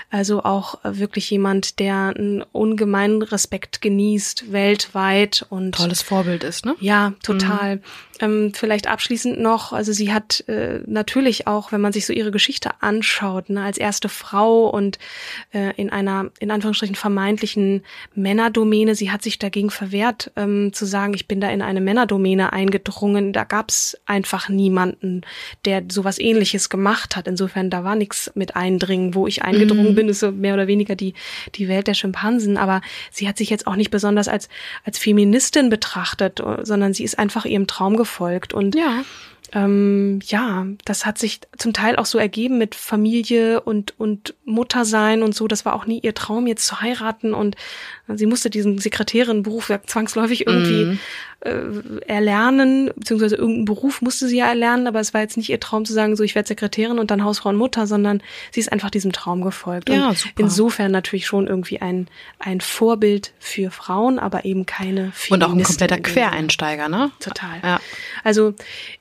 also 0.09 0.43
auch 0.43 0.79
wirklich 0.83 1.29
jemand, 1.29 1.79
der 1.79 2.13
einen 2.15 2.43
ungemeinen 2.51 3.21
Respekt 3.21 3.81
genießt 3.81 4.51
weltweit 4.51 5.45
und 5.49 5.75
tolles 5.75 6.01
Vorbild 6.01 6.43
ist, 6.43 6.65
ne? 6.65 6.75
Ja, 6.79 7.13
total. 7.23 7.77
Mhm. 7.77 7.81
Ähm, 8.19 8.51
vielleicht 8.53 8.82
vielleicht 8.83 8.87
abschließend 8.87 9.39
noch, 9.39 9.73
also 9.73 9.93
sie 9.93 10.13
hat 10.13 10.43
äh, 10.47 10.79
natürlich 10.85 11.47
auch, 11.47 11.71
wenn 11.71 11.81
man 11.81 11.93
sich 11.93 12.05
so 12.05 12.13
ihre 12.13 12.31
Geschichte 12.31 12.71
anschaut, 12.81 13.49
ne, 13.49 13.63
als 13.63 13.77
erste 13.77 14.09
Frau 14.09 14.69
und 14.69 14.99
äh, 15.53 15.73
in 15.75 15.89
einer, 15.89 16.31
in 16.39 16.51
Anführungsstrichen, 16.51 16.95
vermeintlichen 16.95 17.83
Männerdomäne, 18.15 18.95
sie 18.95 19.11
hat 19.11 19.21
sich 19.21 19.39
dagegen 19.39 19.69
verwehrt, 19.69 20.31
ähm, 20.35 20.73
zu 20.73 20.85
sagen, 20.85 21.13
ich 21.13 21.27
bin 21.27 21.39
da 21.39 21.49
in 21.49 21.61
eine 21.61 21.81
Männerdomäne 21.81 22.51
eingedrungen. 22.51 23.33
Da 23.33 23.43
gab 23.43 23.69
es 23.69 23.97
einfach 24.05 24.49
niemanden, 24.49 25.21
der 25.65 25.83
sowas 25.89 26.19
ähnliches 26.19 26.69
gemacht 26.69 27.15
hat. 27.15 27.27
Insofern, 27.27 27.69
da 27.69 27.83
war 27.83 27.95
nichts 27.95 28.31
mit 28.35 28.55
Eindringen. 28.55 29.15
Wo 29.15 29.27
ich 29.27 29.43
eingedrungen 29.43 29.91
mhm. 29.91 29.95
bin, 29.95 30.09
ist 30.09 30.19
so 30.19 30.31
mehr 30.31 30.53
oder 30.53 30.67
weniger 30.67 30.95
die, 30.95 31.13
die 31.55 31.67
Welt 31.67 31.87
der 31.87 31.93
Schimpansen. 31.93 32.57
Aber 32.57 32.81
sie 33.11 33.27
hat 33.27 33.37
sich 33.37 33.49
jetzt 33.49 33.67
auch 33.67 33.75
nicht 33.75 33.91
besonders 33.91 34.27
als, 34.27 34.49
als 34.83 34.97
Feministin 34.97 35.69
betrachtet, 35.69 36.41
sondern 36.63 36.93
sie 36.93 37.03
ist 37.03 37.19
einfach 37.19 37.45
ihrem 37.45 37.67
Traum 37.67 37.97
gefolgt. 37.97 38.53
Und 38.53 38.72
ja 38.73 39.03
ähm, 39.51 40.19
ja, 40.25 40.65
das 40.85 41.05
hat 41.05 41.17
sich 41.17 41.41
zum 41.57 41.73
Teil 41.73 41.97
auch 41.97 42.05
so 42.05 42.17
ergeben 42.17 42.57
mit 42.57 42.73
Familie 42.75 43.61
und, 43.61 43.93
und 43.99 44.33
Muttersein 44.45 45.21
und 45.21 45.35
so. 45.35 45.47
Das 45.47 45.65
war 45.65 45.73
auch 45.73 45.85
nie 45.85 45.99
ihr 45.99 46.15
Traum, 46.15 46.47
jetzt 46.47 46.65
zu 46.65 46.81
heiraten. 46.81 47.33
Und 47.33 47.55
sie 48.07 48.25
musste 48.25 48.49
diesen 48.49 48.79
Sekretärinnenberuf 48.79 49.69
ja 49.69 49.81
zwangsläufig 49.83 50.47
irgendwie 50.47 50.85
mm 50.85 50.99
äh, 51.43 51.99
erlernen, 52.07 52.91
beziehungsweise 52.95 53.35
irgendeinen 53.35 53.65
Beruf 53.65 54.01
musste 54.01 54.27
sie 54.27 54.37
ja 54.37 54.47
erlernen, 54.47 54.87
aber 54.87 54.99
es 54.99 55.13
war 55.13 55.21
jetzt 55.21 55.35
nicht 55.37 55.49
ihr 55.49 55.59
Traum 55.59 55.83
zu 55.85 55.93
sagen, 55.93 56.15
so 56.15 56.23
ich 56.23 56.35
werde 56.35 56.47
Sekretärin 56.47 56.99
und 56.99 57.11
dann 57.11 57.23
Hausfrau 57.23 57.49
und 57.49 57.57
Mutter, 57.57 57.85
sondern 57.85 58.21
sie 58.51 58.61
ist 58.61 58.71
einfach 58.71 58.89
diesem 58.89 59.11
Traum 59.11 59.41
gefolgt. 59.41 59.89
Ja, 59.89 60.09
und 60.09 60.17
super. 60.17 60.33
insofern 60.37 60.91
natürlich 60.91 61.27
schon 61.27 61.47
irgendwie 61.47 61.81
ein, 61.81 62.07
ein 62.39 62.61
Vorbild 62.61 63.33
für 63.39 63.71
Frauen, 63.71 64.19
aber 64.19 64.45
eben 64.45 64.65
keine 64.65 65.11
Feministin. 65.11 65.33
Und 65.33 65.43
auch 65.43 65.51
ein 65.51 65.63
kompletter 65.63 65.97
Quereinsteiger, 65.97 66.87
ne? 66.87 67.11
Total. 67.19 67.59
Ja. 67.61 67.81
Also 68.23 68.53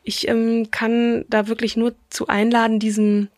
ich 0.02 0.26
ähm, 0.32 0.70
kann 0.70 1.24
da 1.28 1.48
wirklich 1.48 1.76
nur 1.76 1.94
zu 2.10 2.26
einladen, 2.26 2.78
diesen 2.78 3.28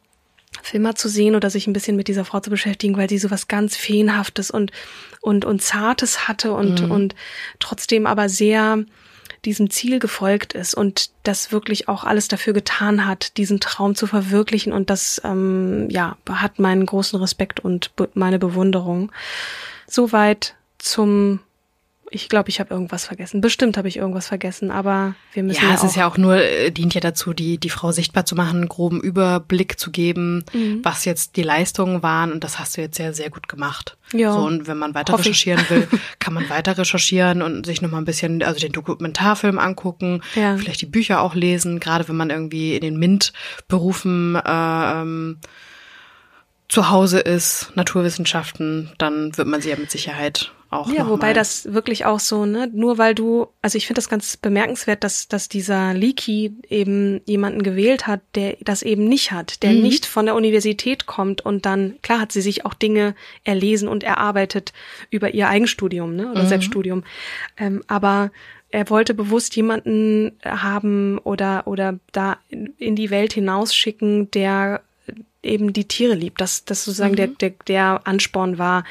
Filmer 0.63 0.95
zu 0.95 1.09
sehen 1.09 1.35
oder 1.35 1.51
sich 1.51 1.67
ein 1.67 1.73
bisschen 1.73 1.97
mit 1.97 2.09
dieser 2.09 2.25
Frau 2.25 2.41
zu 2.41 2.51
beschäftigen, 2.51 2.97
weil 2.97 3.09
sie 3.09 3.19
so 3.19 3.31
was 3.31 3.49
ganz 3.49 3.77
Feenhaftes 3.77 4.51
und, 4.51 4.71
und, 5.21 5.45
und 5.45 5.63
Zartes 5.63 6.29
hatte 6.29 6.53
und, 6.53 6.83
mhm. 6.83 6.91
und 6.91 7.15
trotzdem 7.59 8.07
aber 8.07 8.29
sehr 8.29 8.85
diesem 9.45 9.69
Ziel 9.69 9.99
gefolgt 9.99 10.55
ist 10.55 10.75
und 10.75 11.11
das 11.23 11.53
wirklich 11.53 11.89
auch 11.89 12.05
alles 12.05 12.29
dafür 12.29 12.55
getan 12.55 13.07
hat, 13.07 13.37
diesen 13.37 13.61
Traum 13.61 13.95
zu 13.95 14.07
verwirklichen 14.07 14.73
und 14.73 14.89
das 14.89 15.21
ähm, 15.23 15.89
ja 15.91 16.17
hat 16.31 16.59
meinen 16.59 16.87
großen 16.87 17.21
Respekt 17.21 17.61
und 17.61 17.95
be 17.97 18.09
meine 18.15 18.39
Bewunderung. 18.39 19.13
Soweit 19.87 20.55
zum 20.79 21.41
ich 22.15 22.29
glaube, 22.29 22.49
ich 22.49 22.61
habe 22.61 22.73
irgendwas 22.73 23.05
vergessen. 23.07 23.41
Bestimmt 23.41 23.77
habe 23.77 23.89
ich 23.89 23.97
irgendwas 23.97 24.29
vergessen, 24.29 24.71
aber 24.71 25.15
wir 25.33 25.43
müssen 25.43 25.63
ja, 25.63 25.71
ja 25.71 25.75
es 25.75 25.83
ist 25.83 25.97
ja 25.97 26.09
auch 26.09 26.17
nur 26.17 26.37
äh, 26.37 26.71
dient 26.71 26.95
ja 26.95 27.01
dazu, 27.01 27.33
die 27.33 27.59
die 27.59 27.71
Frau 27.71 27.91
sichtbar 27.91 28.25
zu 28.25 28.37
machen, 28.37 28.59
einen 28.59 28.69
groben 28.69 29.01
Überblick 29.01 29.79
zu 29.79 29.91
geben, 29.91 30.45
mhm. 30.53 30.81
was 30.85 31.05
jetzt 31.05 31.37
die 31.37 31.43
Leistungen 31.43 32.03
waren 32.03 32.33
und 32.33 32.45
das 32.45 32.59
hast 32.59 32.77
du 32.77 32.83
jetzt 32.83 32.97
sehr 32.97 33.13
sehr 33.15 33.31
gut 33.31 33.49
gemacht. 33.49 33.97
Ja. 34.13 34.33
So 34.33 34.41
und 34.41 34.69
wenn 34.69 34.79
man 34.79 34.95
weiter 34.95 35.19
recherchieren 35.19 35.65
will, 35.69 35.89
kann 36.21 36.35
man 36.35 36.49
weiter 36.49 36.79
recherchieren 36.79 37.43
und 37.43 37.67
sich 37.67 37.83
noch 37.83 37.91
mal 37.91 37.99
ein 37.99 38.05
bisschen 38.05 38.43
also 38.43 38.61
den 38.61 38.73
Dokumentarfilm 38.73 39.59
angucken, 39.59 40.23
ja. 40.37 40.57
vielleicht 40.57 40.83
die 40.83 40.87
Bücher 40.87 41.21
auch 41.21 41.35
lesen, 41.35 41.81
gerade 41.81 42.09
wenn 42.09 42.17
man 42.17 42.31
irgendwie 42.31 42.77
in 42.77 42.81
den 42.81 42.99
MINT 42.99 43.33
Berufen 43.67 44.37
äh, 44.37 44.41
ähm, 45.01 45.39
zu 46.69 46.91
Hause 46.91 47.21
ist, 47.21 47.73
Naturwissenschaften, 47.75 48.93
dann 48.99 49.37
wird 49.37 49.49
man 49.49 49.61
sie 49.61 49.71
ja 49.71 49.77
mit 49.77 49.91
Sicherheit 49.91 50.53
auch. 50.75 50.93
Ja, 50.93 51.09
wobei 51.09 51.29
mal. 51.29 51.35
das 51.35 51.73
wirklich 51.73 52.05
auch 52.05 52.21
so, 52.21 52.47
ne, 52.47 52.71
nur 52.73 52.99
weil 52.99 53.15
du, 53.15 53.47
also 53.63 53.79
ich 53.79 53.87
finde 53.87 53.99
das 53.99 54.09
ganz 54.09 54.37
bemerkenswert, 54.37 55.05
dass, 55.05 55.29
dass 55.29 55.49
dieser 55.49 55.95
Leaky 55.95 56.53
eben 56.69 57.21
jemanden 57.27 57.63
gewählt 57.63 58.07
hat, 58.07 58.21
der 58.35 58.57
das 58.61 58.83
eben 58.83 59.09
nicht 59.09 59.33
hat, 59.33 59.63
der 59.63 59.73
mhm. 59.73 59.83
nicht 59.83 60.07
von 60.07 60.27
der 60.27 60.35
Universität 60.35 61.07
kommt 61.07 61.41
und 61.41 61.67
dann, 61.67 61.97
klar 62.03 62.21
hat 62.21 62.33
sie 62.33 62.43
sich 62.43 62.65
auch 62.65 62.75
Dinge 62.75 63.15
erlesen 63.45 63.89
und 63.89 64.05
erarbeitet 64.05 64.73
über 65.11 65.35
ihr 65.35 65.49
Eigenstudium, 65.49 66.15
ne, 66.15 66.31
oder 66.31 66.45
mhm. 66.45 66.49
Selbststudium. 66.49 67.05
Ähm, 67.57 67.83
aber 67.87 68.31
er 68.71 68.91
wollte 68.91 69.15
bewusst 69.15 69.55
jemanden 69.55 70.33
haben 70.45 71.19
oder, 71.19 71.67
oder 71.67 72.01
da 72.11 72.39
in 72.51 72.97
die 72.97 73.11
Welt 73.11 73.33
hinausschicken, 73.33 74.33
der 74.33 74.83
eben 75.45 75.73
die 75.73 75.87
Tiere 75.87 76.15
liebt, 76.15 76.41
dass 76.41 76.65
das 76.65 76.85
sozusagen 76.85 77.13
mhm. 77.13 77.17
der, 77.17 77.27
der, 77.29 77.53
der 77.69 78.01
Ansporn 78.05 78.59
war, 78.59 78.85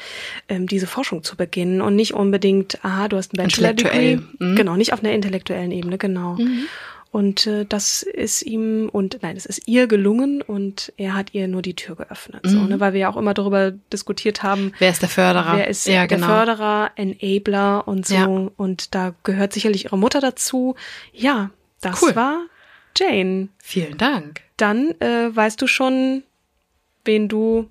ähm, 0.48 0.66
diese 0.66 0.86
Forschung 0.86 1.22
zu 1.22 1.36
beginnen 1.36 1.80
und 1.80 1.96
nicht 1.96 2.14
unbedingt, 2.14 2.84
aha, 2.84 3.08
du 3.08 3.16
hast 3.16 3.34
ein 3.34 3.38
Bachelor-Degree. 3.38 4.18
Mhm. 4.38 4.56
Genau, 4.56 4.76
nicht 4.76 4.92
auf 4.92 5.02
einer 5.02 5.12
intellektuellen 5.12 5.72
Ebene, 5.72 5.98
genau. 5.98 6.34
Mhm. 6.34 6.66
Und 7.10 7.46
äh, 7.46 7.64
das 7.64 8.02
ist 8.02 8.42
ihm 8.42 8.88
und 8.90 9.18
nein, 9.22 9.36
es 9.36 9.46
ist 9.46 9.68
ihr 9.68 9.86
gelungen 9.86 10.42
und 10.42 10.92
er 10.96 11.14
hat 11.14 11.32
ihr 11.32 11.46
nur 11.46 11.62
die 11.62 11.76
Tür 11.76 11.94
geöffnet. 11.94 12.40
So, 12.44 12.58
Mhm. 12.58 12.68
ne, 12.70 12.80
weil 12.80 12.92
wir 12.92 13.00
ja 13.00 13.08
auch 13.08 13.16
immer 13.16 13.34
darüber 13.34 13.70
diskutiert 13.70 14.42
haben, 14.42 14.72
Wer 14.80 14.90
ist 14.90 15.00
der 15.00 15.08
Förderer? 15.08 15.56
wer 15.56 15.68
ist 15.68 15.86
ja, 15.86 16.06
der 16.06 16.16
genau. 16.18 16.26
Förderer, 16.26 16.90
Enabler 16.96 17.86
und 17.86 18.04
so. 18.04 18.14
Ja. 18.16 18.26
Und 18.56 18.96
da 18.96 19.14
gehört 19.22 19.52
sicherlich 19.52 19.84
ihre 19.84 19.96
Mutter 19.96 20.20
dazu. 20.20 20.74
Ja, 21.12 21.50
das 21.80 22.02
Cool. 22.02 22.16
war 22.16 22.40
Jane. 22.96 23.48
Vielen 23.62 23.96
Dank. 23.96 24.40
Dann 24.56 24.90
äh, 25.00 25.34
weißt 25.34 25.62
du 25.62 25.68
schon, 25.68 26.24
wen 27.04 27.28
du 27.28 27.68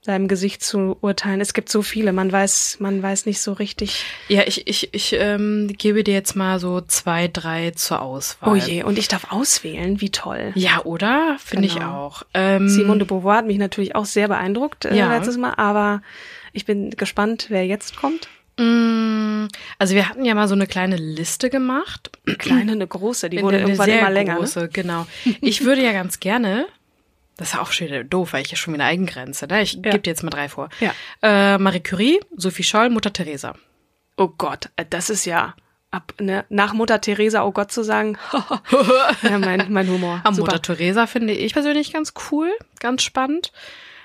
seinem 0.00 0.28
Gesicht 0.28 0.62
zu 0.62 0.98
urteilen. 1.00 1.40
Es 1.40 1.54
gibt 1.54 1.70
so 1.70 1.80
viele, 1.80 2.12
man 2.12 2.30
weiß, 2.30 2.76
man 2.78 3.02
weiß 3.02 3.24
nicht 3.24 3.40
so 3.40 3.54
richtig. 3.54 4.04
Ja, 4.28 4.42
ich, 4.46 4.66
ich, 4.66 4.92
ich 4.92 5.14
ähm, 5.18 5.72
gebe 5.78 6.04
dir 6.04 6.12
jetzt 6.12 6.36
mal 6.36 6.58
so 6.60 6.82
zwei, 6.82 7.26
drei 7.26 7.70
zur 7.70 8.02
Auswahl. 8.02 8.50
Oh 8.50 8.54
je, 8.54 8.82
und 8.82 8.98
ich 8.98 9.08
darf 9.08 9.32
auswählen, 9.32 10.02
wie 10.02 10.10
toll. 10.10 10.52
Ja, 10.56 10.82
oder? 10.84 11.36
Finde 11.38 11.64
ich 11.68 11.76
Genau. 11.76 12.04
auch. 12.06 12.22
Ähm, 12.34 12.68
Simone 12.68 12.98
de 12.98 13.08
Beauvoir 13.08 13.38
hat 13.38 13.46
mich 13.46 13.56
natürlich 13.56 13.94
auch 13.94 14.04
sehr 14.04 14.28
beeindruckt 14.28 14.84
äh, 14.84 14.94
Ja. 14.94 15.10
letztes 15.16 15.38
Mal, 15.38 15.54
aber 15.54 16.02
ich 16.52 16.66
bin 16.66 16.90
gespannt, 16.90 17.46
wer 17.48 17.64
jetzt 17.66 17.96
kommt. 17.96 18.28
mh, 18.58 19.48
Also 19.78 19.94
wir 19.94 20.06
hatten 20.10 20.26
ja 20.26 20.34
mal 20.34 20.48
so 20.48 20.54
eine 20.54 20.66
kleine 20.66 20.96
Liste 20.96 21.48
gemacht. 21.48 22.10
Eine 22.26 22.36
kleine, 22.36 22.72
eine 22.72 22.86
große, 22.86 23.30
die 23.30 23.40
wurde 23.40 23.56
Eine 23.56 23.68
irgendwann 23.68 23.88
immer 23.88 24.10
länger. 24.10 24.34
Ne? 24.34 24.38
Große, 24.40 24.68
genau. 24.70 25.06
Ich 25.40 25.64
würde 25.64 25.82
ja 25.82 25.92
ganz 25.92 26.20
gerne, 26.20 26.66
das 27.36 27.52
ist 27.54 27.58
auch 27.58 27.72
schon 27.72 27.88
wieder 27.88 28.04
doof, 28.04 28.32
weil 28.32 28.42
ich 28.42 28.50
ja 28.50 28.56
schon 28.56 28.74
wieder 28.74 28.84
Eigengrenze, 28.84 29.46
ne? 29.46 29.62
Ich 29.62 29.74
Ja. 29.74 29.80
gebe 29.90 30.00
dir 30.00 30.10
jetzt 30.10 30.22
mal 30.22 30.30
drei 30.30 30.48
vor. 30.48 30.68
Ja. 30.80 30.92
Äh, 31.22 31.58
Marie 31.58 31.80
Curie, 31.80 32.20
Sophie 32.36 32.62
Scholl, 32.62 32.90
Mutter 32.90 33.12
Teresa. 33.12 33.54
Oh 34.16 34.28
Gott, 34.28 34.68
äh, 34.76 34.84
das 34.88 35.10
ist 35.10 35.24
ja 35.24 35.54
ab, 35.90 36.12
ne, 36.20 36.44
nach 36.48 36.72
Mutter 36.74 37.00
Teresa, 37.00 37.44
oh 37.44 37.52
Gott 37.52 37.70
zu 37.72 37.82
sagen, 37.82 38.16
ja, 39.22 39.38
mein, 39.38 39.66
mein 39.72 39.88
Humor. 39.88 40.20
Am. 40.24 40.34
Mutter 40.36 40.60
Teresa 40.62 41.06
finde 41.06 41.32
ich 41.34 41.52
persönlich 41.52 41.92
ganz 41.92 42.12
cool, 42.30 42.50
ganz 42.80 43.02
spannend, 43.02 43.52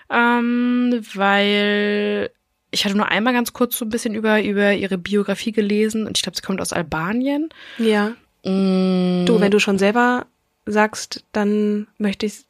ähm, 0.10 1.02
weil 1.14 2.32
ich 2.72 2.86
hatte 2.86 2.96
nur 2.98 3.08
einmal 3.10 3.34
ganz 3.34 3.54
kurz 3.54 3.78
so 3.78 3.86
ein 3.86 3.90
bisschen 3.90 4.14
über, 4.14 4.42
über 4.44 4.74
ihre 4.74 4.98
Biografie 4.98 5.52
gelesen 5.52 6.06
und 6.08 6.18
ich 6.18 6.24
glaube, 6.24 6.36
sie 6.36 6.42
kommt 6.44 6.62
aus 6.62 6.74
Albanien. 6.74 7.50
Ja. 7.78 8.10
Mm, 8.44 9.26
Du, 9.26 9.40
wenn 9.40 9.52
du 9.52 9.60
schon 9.60 9.78
selber 9.80 10.26
sagst, 10.66 11.26
dann 11.32 11.88
möchte 11.98 12.26
ich 12.26 12.46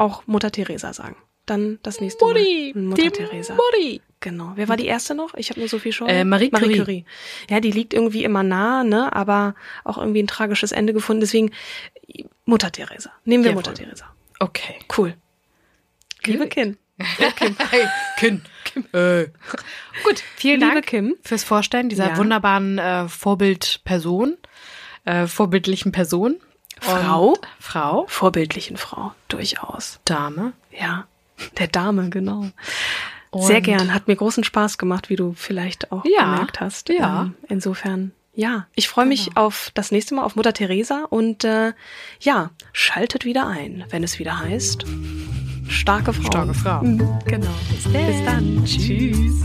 auch 0.00 0.26
Mutter 0.26 0.50
Teresa 0.50 0.92
sagen. 0.92 1.16
Dann 1.46 1.78
das 1.82 2.00
nächste 2.00 2.24
Mutti, 2.24 2.72
Mal. 2.74 2.82
Mutter 2.84 3.10
Teresa. 3.12 3.54
Mutti. 3.54 4.02
Genau. 4.20 4.52
Wer 4.54 4.68
war 4.68 4.76
die 4.76 4.86
erste 4.86 5.14
noch? 5.14 5.34
Ich 5.34 5.48
habe 5.50 5.60
nur 5.60 5.68
so 5.68 5.78
viel 5.78 5.92
schon. 5.92 6.08
Äh, 6.08 6.24
Marie 6.24 6.50
Curie. 6.50 7.06
Ja, 7.48 7.60
die 7.60 7.70
liegt 7.70 7.94
irgendwie 7.94 8.22
immer 8.22 8.42
nah, 8.42 8.84
ne, 8.84 9.12
aber 9.14 9.54
auch 9.82 9.96
irgendwie 9.96 10.22
ein 10.22 10.26
tragisches 10.26 10.72
Ende 10.72 10.92
gefunden. 10.92 11.20
Deswegen 11.22 11.52
Mutter 12.44 12.70
Teresa. 12.70 13.10
Nehmen 13.24 13.44
wir 13.44 13.52
Jawohl. 13.52 13.62
Mutter 13.62 13.74
Teresa. 13.74 14.06
Okay. 14.38 14.74
Cool. 14.96 15.14
Liebe 16.24 16.46
Kim. 16.48 16.76
Kim. 17.36 17.56
Hey, 17.70 17.86
Kim. 18.18 18.42
Äh. 18.92 19.28
Gut, 20.04 20.22
vielen 20.36 20.60
Liebe 20.60 20.74
Dank 20.74 20.86
Kim. 20.86 21.16
fürs 21.22 21.44
Vorstellen 21.44 21.88
dieser 21.88 22.10
Ja. 22.10 22.16
wunderbaren 22.18 22.78
äh, 22.78 23.08
Vorbildperson, 23.08 24.36
äh, 25.06 25.26
vorbildlichen 25.26 25.92
Person. 25.92 26.36
Frau? 26.80 27.36
Frau, 27.58 28.04
Vorbildlichen 28.08 28.76
Frau. 28.76 29.12
Durchaus. 29.28 30.00
Dame. 30.04 30.52
Ja. 30.78 31.06
Der 31.58 31.68
Dame, 31.68 32.10
genau. 32.10 32.46
Sehr 33.34 33.56
Und- 33.58 33.62
gern. 33.62 33.94
Hat 33.94 34.08
mir 34.08 34.16
großen 34.16 34.44
Spaß 34.44 34.76
gemacht, 34.78 35.08
wie 35.08 35.16
du 35.16 35.34
vielleicht 35.36 35.92
auch 35.92 36.04
Ja, 36.04 36.24
gemerkt 36.34 36.60
hast. 36.60 36.88
ja. 36.88 37.22
Ähm, 37.22 37.34
insofern, 37.48 38.12
ja. 38.34 38.66
Ich 38.74 38.88
freue 38.88 39.06
mich 39.06 39.26
Genau. 39.26 39.42
auf 39.46 39.70
das 39.74 39.92
nächste 39.92 40.14
Mal 40.14 40.24
auf 40.24 40.36
Mutter 40.36 40.52
Teresa 40.52 41.04
und 41.08 41.44
äh, 41.44 41.72
ja, 42.20 42.50
schaltet 42.72 43.24
wieder 43.24 43.46
ein, 43.46 43.84
wenn 43.90 44.02
es 44.02 44.18
wieder 44.18 44.38
heißt. 44.40 44.84
Starke 45.68 46.12
Frau. 46.12 46.26
Starke 46.26 46.54
Frau. 46.54 46.82
Mhm, 46.82 47.18
genau. 47.26 47.54
Bis 47.92 48.24
dann. 48.24 48.64
Tschüss. 48.64 49.44